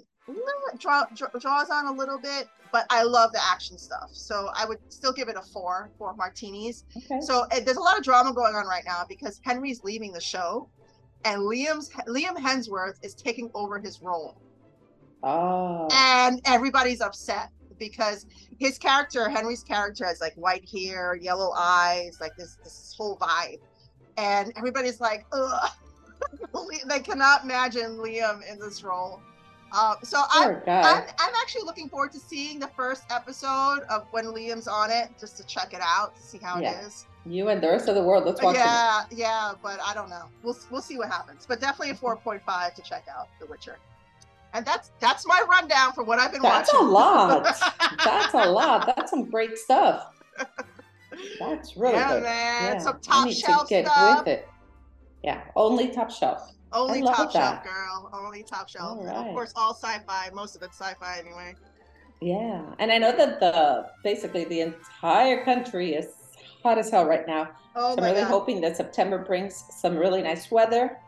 draw, 0.78 1.04
draw, 1.14 1.28
draws 1.40 1.70
on 1.70 1.86
a 1.86 1.92
little 1.92 2.18
bit, 2.18 2.48
but 2.72 2.86
I 2.90 3.04
love 3.04 3.32
the 3.32 3.40
action 3.44 3.78
stuff. 3.78 4.10
So 4.12 4.50
I 4.54 4.66
would 4.66 4.78
still 4.88 5.12
give 5.12 5.28
it 5.28 5.36
a 5.36 5.42
four, 5.42 5.90
four 5.96 6.14
martinis. 6.16 6.84
Okay. 6.96 7.20
So 7.20 7.46
there's 7.64 7.76
a 7.76 7.80
lot 7.80 7.96
of 7.96 8.02
drama 8.02 8.34
going 8.34 8.56
on 8.56 8.66
right 8.66 8.82
now 8.84 9.04
because 9.08 9.40
Henry's 9.44 9.84
leaving 9.84 10.12
the 10.12 10.20
show, 10.20 10.68
and 11.24 11.42
Liam's 11.42 11.90
Liam 12.06 12.36
Hemsworth 12.36 12.98
is 13.02 13.14
taking 13.14 13.50
over 13.54 13.78
his 13.78 14.00
role. 14.02 14.36
Oh. 15.22 15.88
And 15.92 16.40
everybody's 16.44 17.00
upset 17.00 17.50
because 17.78 18.26
his 18.58 18.78
character, 18.78 19.28
Henry's 19.28 19.62
character, 19.62 20.04
has 20.04 20.20
like 20.20 20.34
white 20.34 20.68
hair, 20.68 21.16
yellow 21.16 21.52
eyes, 21.56 22.18
like 22.20 22.36
this 22.36 22.56
this 22.62 22.94
whole 22.96 23.16
vibe, 23.18 23.60
and 24.16 24.52
everybody's 24.56 25.00
like, 25.00 25.26
ugh. 25.32 25.70
they 26.88 26.98
cannot 26.98 27.44
imagine 27.44 27.96
Liam 27.96 28.40
in 28.50 28.58
this 28.58 28.82
role. 28.82 29.20
Uh, 29.72 29.94
so 30.02 30.22
I'm, 30.30 30.56
I'm, 30.66 31.04
I'm 31.18 31.34
actually 31.40 31.64
looking 31.64 31.88
forward 31.88 32.12
to 32.12 32.18
seeing 32.18 32.58
the 32.58 32.68
first 32.68 33.04
episode 33.10 33.80
of 33.90 34.06
when 34.10 34.26
Liam's 34.26 34.66
on 34.66 34.90
it, 34.90 35.10
just 35.20 35.36
to 35.36 35.46
check 35.46 35.74
it 35.74 35.80
out, 35.82 36.16
to 36.16 36.22
see 36.22 36.38
how 36.38 36.58
yeah. 36.58 36.80
it 36.80 36.86
is. 36.86 37.06
You 37.26 37.48
and 37.48 37.62
the 37.62 37.68
rest 37.68 37.88
of 37.88 37.94
the 37.94 38.02
world. 38.02 38.24
Let's 38.24 38.40
watch 38.42 38.56
yeah, 38.56 39.02
it. 39.10 39.16
Yeah, 39.16 39.50
yeah, 39.50 39.52
but 39.62 39.78
I 39.84 39.92
don't 39.92 40.08
know. 40.08 40.24
We'll 40.42 40.56
we'll 40.70 40.80
see 40.80 40.96
what 40.96 41.08
happens. 41.08 41.44
But 41.46 41.60
definitely 41.60 41.90
a 41.90 41.94
4.5 41.94 42.74
to 42.74 42.82
check 42.82 43.04
out 43.14 43.28
The 43.38 43.46
Witcher. 43.46 43.76
And 44.54 44.64
that's 44.64 44.90
that's 44.98 45.26
my 45.26 45.42
rundown 45.48 45.92
for 45.92 46.04
what 46.04 46.18
I've 46.18 46.32
been 46.32 46.40
that's 46.40 46.72
watching. 46.72 46.86
That's 46.86 46.88
a 46.88 46.90
lot. 46.90 47.98
that's 48.04 48.34
a 48.34 48.50
lot. 48.50 48.86
That's 48.96 49.10
some 49.10 49.28
great 49.28 49.58
stuff. 49.58 50.14
That's 51.38 51.76
really 51.76 51.94
yeah, 51.94 52.14
good. 52.14 52.22
Man. 52.22 52.74
Yeah, 52.74 52.78
Some 52.78 53.00
top 53.00 53.30
shelf 53.30 53.66
stuff. 53.66 54.26
Yeah, 55.22 55.42
only 55.56 55.88
top 55.88 56.10
shelf. 56.10 56.52
Only 56.72 57.02
top 57.02 57.32
that. 57.32 57.62
shelf, 57.62 57.64
girl. 57.64 58.10
Only 58.12 58.42
top 58.42 58.68
shelf. 58.68 58.98
Right. 59.00 59.14
Of 59.14 59.26
course, 59.32 59.52
all 59.56 59.74
sci-fi. 59.74 60.30
Most 60.34 60.56
of 60.56 60.62
it's 60.62 60.78
sci-fi 60.78 61.18
anyway. 61.18 61.54
Yeah, 62.20 62.64
and 62.78 62.90
I 62.90 62.98
know 62.98 63.16
that 63.16 63.40
the 63.40 63.90
basically 64.02 64.44
the 64.44 64.60
entire 64.60 65.44
country 65.44 65.94
is 65.94 66.08
hot 66.62 66.78
as 66.78 66.90
hell 66.90 67.06
right 67.06 67.26
now. 67.26 67.50
Oh 67.76 67.94
so 67.94 68.02
I'm 68.02 68.04
really 68.04 68.22
God. 68.22 68.28
hoping 68.28 68.60
that 68.62 68.76
September 68.76 69.18
brings 69.18 69.64
some 69.70 69.96
really 69.96 70.22
nice 70.22 70.50
weather, 70.50 70.98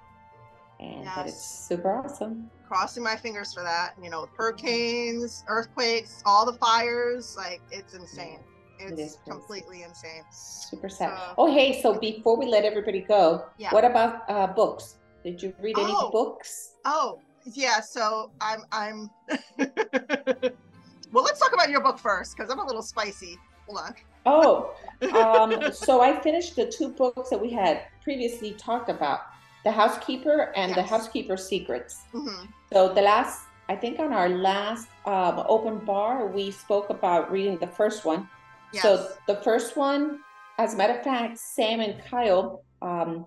and 0.78 1.04
yes. 1.04 1.16
that 1.16 1.26
it's 1.26 1.44
super 1.44 1.92
awesome. 1.92 2.48
Crossing 2.68 3.02
my 3.02 3.16
fingers 3.16 3.52
for 3.52 3.64
that. 3.64 3.94
You 4.00 4.08
know, 4.08 4.28
hurricanes, 4.36 5.44
earthquakes, 5.48 6.22
all 6.24 6.46
the 6.46 6.54
fires. 6.54 7.36
Like 7.36 7.60
it's 7.72 7.94
insane. 7.94 8.38
It's 8.78 9.14
it 9.14 9.18
completely 9.28 9.82
insane. 9.82 10.22
Super 10.32 10.88
sad. 10.88 11.18
So, 11.18 11.34
oh, 11.38 11.52
hey, 11.52 11.82
so 11.82 11.98
before 11.98 12.38
we 12.38 12.46
let 12.46 12.64
everybody 12.64 13.00
go, 13.00 13.44
yeah. 13.58 13.74
what 13.74 13.84
about 13.84 14.22
uh, 14.30 14.46
books? 14.46 14.96
Did 15.24 15.42
you 15.42 15.52
read 15.60 15.78
any 15.78 15.92
oh. 15.94 16.10
books? 16.10 16.76
Oh, 16.84 17.20
yeah. 17.44 17.80
So 17.80 18.30
I'm 18.40 18.62
I'm 18.72 19.10
well 19.58 21.24
let's 21.24 21.40
talk 21.40 21.52
about 21.52 21.70
your 21.70 21.80
book 21.80 21.98
first 21.98 22.36
because 22.36 22.50
I'm 22.50 22.58
a 22.58 22.64
little 22.64 22.82
spicy. 22.82 23.38
Hold 23.66 23.78
on. 23.78 23.94
Oh, 24.26 24.74
um, 25.14 25.72
so 25.72 26.00
I 26.00 26.18
finished 26.20 26.56
the 26.56 26.66
two 26.66 26.90
books 26.90 27.30
that 27.30 27.40
we 27.40 27.50
had 27.50 27.82
previously 28.02 28.52
talked 28.52 28.90
about 28.90 29.20
The 29.64 29.70
Housekeeper 29.70 30.52
and 30.56 30.70
yes. 30.70 30.76
The 30.76 30.82
Housekeeper 30.82 31.36
Secrets. 31.36 32.02
Mm-hmm. 32.12 32.46
So 32.72 32.92
the 32.92 33.02
last, 33.02 33.44
I 33.68 33.76
think 33.76 33.98
on 33.98 34.12
our 34.12 34.28
last 34.28 34.88
um, 35.06 35.44
open 35.48 35.78
bar, 35.78 36.26
we 36.26 36.50
spoke 36.50 36.90
about 36.90 37.30
reading 37.30 37.58
the 37.58 37.66
first 37.66 38.04
one. 38.04 38.28
Yes. 38.72 38.82
So 38.82 39.08
the 39.26 39.36
first 39.36 39.76
one, 39.76 40.20
as 40.58 40.74
a 40.74 40.76
matter 40.76 40.94
of 40.94 41.02
fact, 41.02 41.38
Sam 41.38 41.80
and 41.80 42.02
Kyle 42.04 42.62
um, 42.82 43.24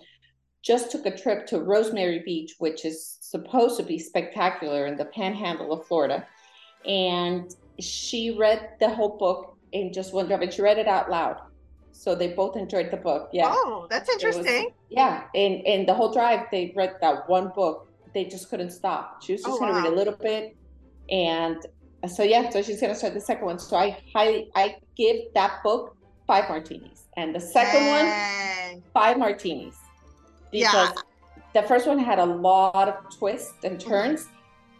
just 0.63 0.91
took 0.91 1.06
a 1.06 1.15
trip 1.15 1.45
to 1.47 1.60
Rosemary 1.60 2.19
Beach, 2.19 2.56
which 2.58 2.86
is 2.86 3.17
supposed 3.19 3.78
to 3.78 3.84
be 3.84 3.99
spectacular 3.99 4.88
in 4.88 4.95
the 4.95 5.06
panhandle 5.06 5.73
of 5.73 5.86
Florida. 5.86 6.26
And 6.88 7.54
she 7.80 8.36
read 8.38 8.69
the 8.80 8.89
whole 8.89 9.17
book 9.17 9.58
in 9.73 9.91
just 9.91 10.13
one 10.13 10.28
drive 10.28 10.41
and 10.41 10.54
she 10.54 10.62
read 10.62 10.78
it 10.78 10.88
out 10.88 11.12
loud. 11.12 11.41
So 11.91 12.15
they 12.15 12.30
both 12.30 12.56
enjoyed 12.56 12.91
the 12.91 12.97
book. 12.97 13.30
Yeah. 13.34 13.52
Oh, 13.54 13.88
that's 13.89 14.10
interesting. 14.10 14.65
Was, 14.65 14.73
yeah. 14.89 15.26
And, 15.36 15.62
in 15.65 15.86
the 15.86 15.93
whole 15.93 16.12
drive, 16.13 16.47
they 16.49 16.73
read 16.76 16.95
that 17.02 17.28
one 17.30 17.52
book. 17.54 17.89
They 18.13 18.26
just 18.26 18.49
couldn't 18.49 18.71
stop. 18.71 19.21
She 19.21 19.34
was 19.34 19.41
just 19.41 19.56
oh, 19.56 19.60
gonna 19.60 19.73
wow. 19.73 19.84
read 19.84 19.93
a 19.93 19.95
little 19.95 20.15
bit. 20.15 20.56
And 21.10 21.58
uh, 22.04 22.08
so 22.08 22.23
yeah, 22.23 22.49
so 22.49 22.62
she's 22.62 22.80
gonna 22.80 22.95
start 22.95 23.13
the 23.13 23.21
second 23.21 23.45
one. 23.45 23.60
So 23.60 23.76
I 23.76 23.97
highly 24.13 24.49
I 24.56 24.78
give 24.95 25.17
that 25.36 25.62
book 25.63 25.97
five 26.26 26.47
martinis. 26.47 27.06
And 27.17 27.36
the 27.36 27.39
second 27.39 27.82
Dang. 27.82 28.73
one, 28.76 28.84
five 28.93 29.17
martinis 29.17 29.76
because 30.54 30.94
yeah. 30.96 31.62
the 31.62 31.68
first 31.68 31.88
one 31.88 32.00
had 32.00 32.20
a 32.20 32.26
lot 32.26 32.88
of 32.88 33.18
twists 33.18 33.66
and 33.66 33.80
turns, 33.80 34.30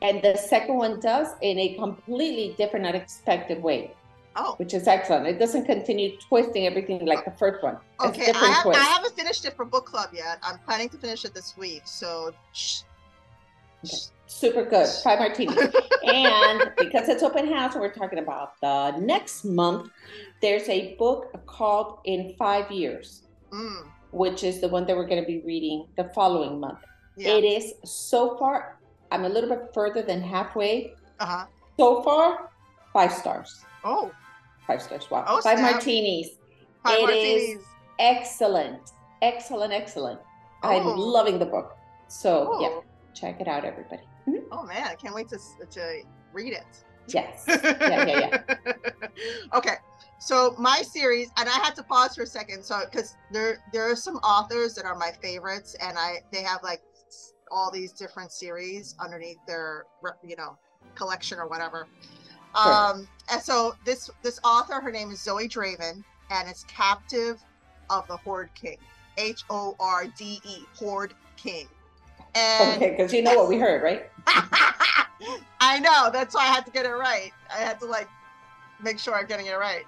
and 0.02 0.22
the 0.22 0.38
second 0.38 0.78
one 0.78 1.00
does 1.00 1.30
in 1.42 1.58
a 1.60 1.74
completely 1.74 2.56
different, 2.58 2.86
unexpected 2.86 3.62
way. 3.62 3.92
Oh. 4.36 4.56
Which 4.58 4.74
is 4.74 4.88
excellent. 4.88 5.28
It 5.28 5.38
doesn't 5.38 5.66
continue 5.66 6.18
twisting 6.18 6.66
everything 6.66 7.06
like 7.06 7.24
the 7.24 7.32
first 7.32 7.62
one. 7.62 7.78
Okay, 8.02 8.32
I, 8.34 8.46
have, 8.48 8.68
I, 8.68 8.80
haven't 8.80 9.16
finished 9.16 9.46
it 9.46 9.56
for 9.56 9.64
book 9.64 9.86
club 9.86 10.10
yet. 10.12 10.40
I'm 10.42 10.58
planning 10.60 10.90
to 10.90 10.98
finish 10.98 11.24
it 11.24 11.36
this 11.36 11.56
week. 11.56 11.84
So, 11.86 12.34
okay. 13.84 13.96
super 14.26 14.66
good. 14.66 14.88
Five 15.04 15.20
martini. 15.20 15.56
and 16.08 16.72
because 16.78 17.10
it's 17.10 17.22
open 17.22 17.48
house 17.48 17.76
we're 17.76 17.94
talking 17.94 18.18
about 18.18 18.60
the 18.60 18.98
next 18.98 19.46
month, 19.46 19.92
there's 20.42 20.68
a 20.68 20.96
book 20.96 21.32
called 21.46 22.00
In 22.06 22.34
Five 22.40 22.72
Years. 22.72 23.22
Mm 23.52 23.86
which 24.14 24.44
is 24.44 24.62
the 24.62 24.68
one 24.68 24.86
that 24.86 24.96
we're 24.96 25.08
going 25.08 25.22
to 25.22 25.28
be 25.28 25.40
reading 25.40 25.88
the 25.98 26.06
following 26.16 26.60
month. 26.60 26.80
Yeah. 27.18 27.34
It 27.34 27.44
is 27.44 27.74
so 27.84 28.38
far, 28.38 28.78
I'm 29.12 29.26
a 29.26 29.30
little 29.30 29.50
bit 29.50 29.72
further 29.74 30.02
than 30.02 30.22
halfway. 30.22 30.94
Uh-huh. 31.20 31.46
So 31.78 32.04
far, 32.04 32.52
five 32.94 33.12
stars. 33.12 33.66
Oh. 33.84 34.12
Five 34.68 34.82
stars. 34.82 35.10
Wow. 35.10 35.26
Oh, 35.28 35.42
five 35.42 35.58
snap. 35.58 35.74
martinis. 35.74 36.30
Five 36.84 37.00
it 37.00 37.02
martinis. 37.02 37.42
is 37.58 37.66
excellent. 38.00 38.92
Excellent, 39.22 39.74
excellent. 39.74 40.20
Oh. 40.62 40.70
I'm 40.70 40.98
loving 40.98 41.40
the 41.40 41.46
book. 41.46 41.76
So, 42.08 42.50
oh. 42.54 42.62
yeah, 42.62 42.80
check 43.14 43.42
it 43.42 43.48
out, 43.48 43.66
everybody. 43.66 44.04
Mm-hmm. 44.28 44.46
Oh, 44.52 44.64
man. 44.64 44.84
I 44.88 44.96
can't 44.96 45.16
wait 45.16 45.30
to, 45.30 45.40
to 45.72 46.02
read 46.32 46.54
it. 46.54 46.84
Yes. 47.08 47.46
Yeah, 47.48 48.06
yeah, 48.06 48.42
yeah. 48.66 48.74
okay. 49.54 49.76
So 50.24 50.56
my 50.58 50.82
series, 50.82 51.30
and 51.36 51.50
I 51.50 51.60
had 51.60 51.76
to 51.76 51.84
pause 51.84 52.16
for 52.16 52.24
a 52.24 52.28
second, 52.28 52.64
so 52.64 52.80
because 52.90 53.18
there 53.30 53.58
there 53.74 53.92
are 53.92 53.96
some 53.96 54.16
authors 54.18 54.74
that 54.76 54.86
are 54.86 54.96
my 54.96 55.12
favorites, 55.22 55.76
and 55.82 55.98
I 55.98 56.22
they 56.32 56.44
have 56.44 56.64
like 56.64 56.82
all 57.52 57.70
these 57.70 57.92
different 57.92 58.32
series 58.32 58.96
underneath 59.02 59.38
their 59.46 59.84
you 60.24 60.38
know 60.38 60.58
collection 60.96 61.40
or 61.40 61.48
whatever. 61.50 61.88
Sure. 62.56 62.74
Um, 62.74 63.08
and 63.30 63.42
so 63.42 63.76
this 63.86 64.10
this 64.22 64.40
author, 64.46 64.80
her 64.80 64.92
name 64.92 65.12
is 65.12 65.20
Zoey 65.20 65.50
Draven, 65.50 66.06
and 66.32 66.50
it's 66.50 66.64
Captive 66.64 67.44
of 67.90 68.08
the 68.08 68.16
Horde 68.16 68.54
King. 68.56 68.78
H 69.18 69.44
O 69.50 69.76
R 69.78 70.06
D 70.18 70.40
E, 70.46 70.60
Horde 70.74 71.16
King. 71.36 71.68
And 72.34 72.78
okay, 72.78 72.92
because 72.92 73.12
you 73.12 73.24
know 73.24 73.36
what 73.36 73.50
we 73.50 73.58
heard, 73.58 73.84
right? 73.84 74.10
I 75.60 75.80
know. 75.80 76.10
That's 76.14 76.34
why 76.34 76.44
I 76.44 76.48
had 76.48 76.66
to 76.66 76.72
get 76.72 76.86
it 76.86 76.94
right. 76.94 77.32
I 77.54 77.58
had 77.58 77.78
to 77.82 77.86
like 77.86 78.08
make 78.84 79.00
sure 79.00 79.16
I'm 79.16 79.26
getting 79.26 79.48
it 79.48 79.58
right. 79.58 79.84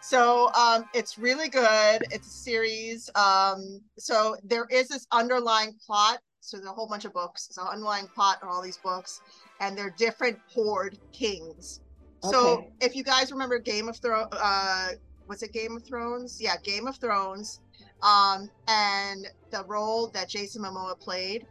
So 0.00 0.52
um, 0.54 0.84
it's 0.94 1.18
really 1.18 1.48
good. 1.48 2.04
It's 2.10 2.26
a 2.26 2.30
series. 2.30 3.10
Um, 3.14 3.80
so 3.98 4.36
there 4.44 4.66
is 4.70 4.88
this 4.88 5.06
underlying 5.12 5.74
plot. 5.84 6.18
So 6.40 6.56
there's 6.56 6.68
a 6.68 6.72
whole 6.72 6.88
bunch 6.88 7.04
of 7.04 7.12
books. 7.12 7.50
An 7.58 7.66
underlying 7.66 8.06
plot 8.06 8.38
in 8.42 8.48
all 8.48 8.62
these 8.62 8.76
books, 8.76 9.20
and 9.60 9.76
they're 9.76 9.94
different 9.98 10.38
horde 10.48 10.98
kings. 11.12 11.80
Okay. 12.24 12.32
So 12.32 12.66
if 12.80 12.94
you 12.94 13.02
guys 13.02 13.32
remember 13.32 13.58
Game 13.58 13.88
of 13.88 13.96
Thrones, 13.96 14.28
uh, 14.32 14.90
was 15.26 15.42
it 15.42 15.52
Game 15.52 15.76
of 15.76 15.84
Thrones? 15.84 16.40
Yeah, 16.40 16.56
Game 16.62 16.86
of 16.86 16.96
Thrones. 16.96 17.60
Um, 18.02 18.48
and 18.68 19.26
the 19.50 19.64
role 19.64 20.08
that 20.08 20.28
Jason 20.28 20.62
Momoa 20.62 20.98
played 21.00 21.46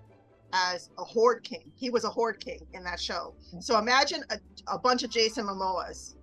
as 0.54 0.90
a 0.98 1.04
horde 1.04 1.44
king. 1.44 1.72
He 1.76 1.90
was 1.90 2.04
a 2.06 2.10
horde 2.10 2.40
king 2.40 2.66
in 2.74 2.84
that 2.86 3.00
show. 3.02 3.34
So 3.60 3.78
imagine 3.78 4.24
a, 4.30 4.40
a 4.68 4.78
bunch 4.78 5.04
of 5.04 5.10
Jason 5.10 5.46
Momoas 5.46 6.16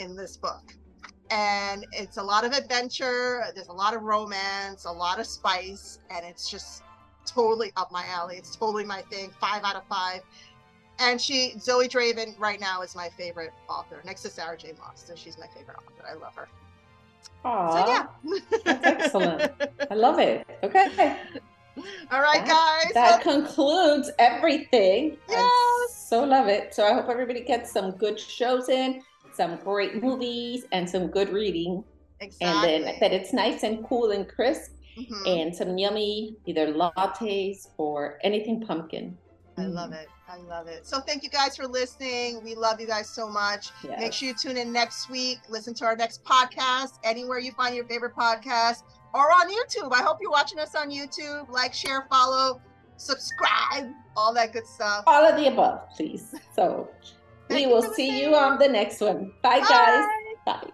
in 0.00 0.16
this 0.16 0.36
book. 0.36 0.74
And 1.30 1.86
it's 1.92 2.16
a 2.16 2.22
lot 2.22 2.44
of 2.44 2.52
adventure, 2.52 3.44
there's 3.54 3.68
a 3.68 3.72
lot 3.72 3.94
of 3.94 4.02
romance, 4.02 4.84
a 4.84 4.90
lot 4.90 5.20
of 5.20 5.26
spice, 5.26 6.00
and 6.10 6.26
it's 6.26 6.50
just 6.50 6.82
totally 7.24 7.70
up 7.76 7.92
my 7.92 8.04
alley. 8.06 8.36
It's 8.36 8.56
totally 8.56 8.84
my 8.84 9.02
thing. 9.02 9.30
Five 9.40 9.62
out 9.62 9.76
of 9.76 9.84
five. 9.88 10.22
And 10.98 11.20
she, 11.20 11.54
Zoey 11.56 11.88
Draven, 11.88 12.38
right 12.38 12.60
now 12.60 12.82
is 12.82 12.94
my 12.96 13.08
favorite 13.10 13.52
author, 13.68 14.02
next 14.04 14.22
to 14.22 14.30
Sarah 14.30 14.56
J. 14.56 14.74
Maas. 14.78 15.04
So 15.06 15.14
she's 15.14 15.38
my 15.38 15.46
favorite 15.46 15.76
author. 15.78 16.04
I 16.08 16.14
love 16.14 16.34
her. 16.34 16.48
Aww, 17.44 17.72
so 17.72 17.88
yeah, 17.88 18.06
that's 18.64 18.86
excellent. 18.86 19.52
I 19.90 19.94
love 19.94 20.18
it. 20.18 20.46
Okay. 20.62 21.16
All 22.10 22.20
right, 22.20 22.44
that, 22.44 22.82
guys. 22.84 22.92
That 22.92 23.24
well, 23.24 23.42
concludes 23.42 24.10
everything. 24.18 25.16
Yes. 25.28 25.40
I 25.40 25.86
so 25.90 26.24
love 26.24 26.48
it. 26.48 26.74
So 26.74 26.84
I 26.84 26.92
hope 26.92 27.08
everybody 27.08 27.40
gets 27.40 27.72
some 27.72 27.92
good 27.92 28.20
shows 28.20 28.68
in, 28.68 29.02
some 29.40 29.56
great 29.56 30.02
movies, 30.02 30.66
and 30.72 30.88
some 30.88 31.06
good 31.06 31.30
reading. 31.30 31.82
Exactly. 32.20 32.74
And 32.74 32.84
then 32.84 32.96
that 33.00 33.12
it's 33.12 33.32
nice 33.32 33.62
and 33.62 33.82
cool 33.86 34.10
and 34.10 34.28
crisp, 34.28 34.72
mm-hmm. 34.98 35.26
and 35.26 35.56
some 35.56 35.78
yummy 35.78 36.36
either 36.44 36.74
lattes 36.74 37.68
or 37.78 38.18
anything 38.22 38.60
pumpkin. 38.60 39.16
I 39.56 39.64
love 39.64 39.92
it. 39.92 40.08
I 40.28 40.36
love 40.36 40.66
it. 40.68 40.86
So 40.86 41.00
thank 41.00 41.22
you 41.22 41.30
guys 41.30 41.56
for 41.56 41.66
listening. 41.66 42.44
We 42.44 42.54
love 42.54 42.82
you 42.82 42.86
guys 42.86 43.08
so 43.08 43.26
much. 43.26 43.70
Yes. 43.82 43.98
Make 43.98 44.12
sure 44.12 44.28
you 44.28 44.34
tune 44.34 44.58
in 44.58 44.72
next 44.72 45.08
week. 45.08 45.38
Listen 45.48 45.72
to 45.74 45.86
our 45.86 45.96
next 45.96 46.22
podcast 46.22 46.98
anywhere 47.02 47.38
you 47.38 47.52
find 47.52 47.74
your 47.74 47.86
favorite 47.86 48.14
podcast 48.14 48.82
or 49.14 49.22
on 49.32 49.50
YouTube. 49.50 49.90
I 49.92 50.02
hope 50.02 50.18
you're 50.20 50.30
watching 50.30 50.58
us 50.58 50.74
on 50.74 50.90
YouTube. 50.90 51.48
Like, 51.48 51.72
share, 51.72 52.06
follow, 52.10 52.60
subscribe, 52.98 53.90
all 54.16 54.34
that 54.34 54.52
good 54.52 54.66
stuff. 54.66 55.04
All 55.06 55.24
of 55.24 55.36
the 55.36 55.48
above, 55.48 55.88
please. 55.96 56.34
So 56.54 56.90
we 57.50 57.66
will 57.66 57.82
see 57.82 58.20
you 58.20 58.34
on 58.34 58.58
the 58.58 58.68
next 58.68 59.00
one. 59.00 59.32
Bye, 59.42 59.60
Bye. 59.60 59.66
guys. 59.68 60.06
Bye. 60.46 60.70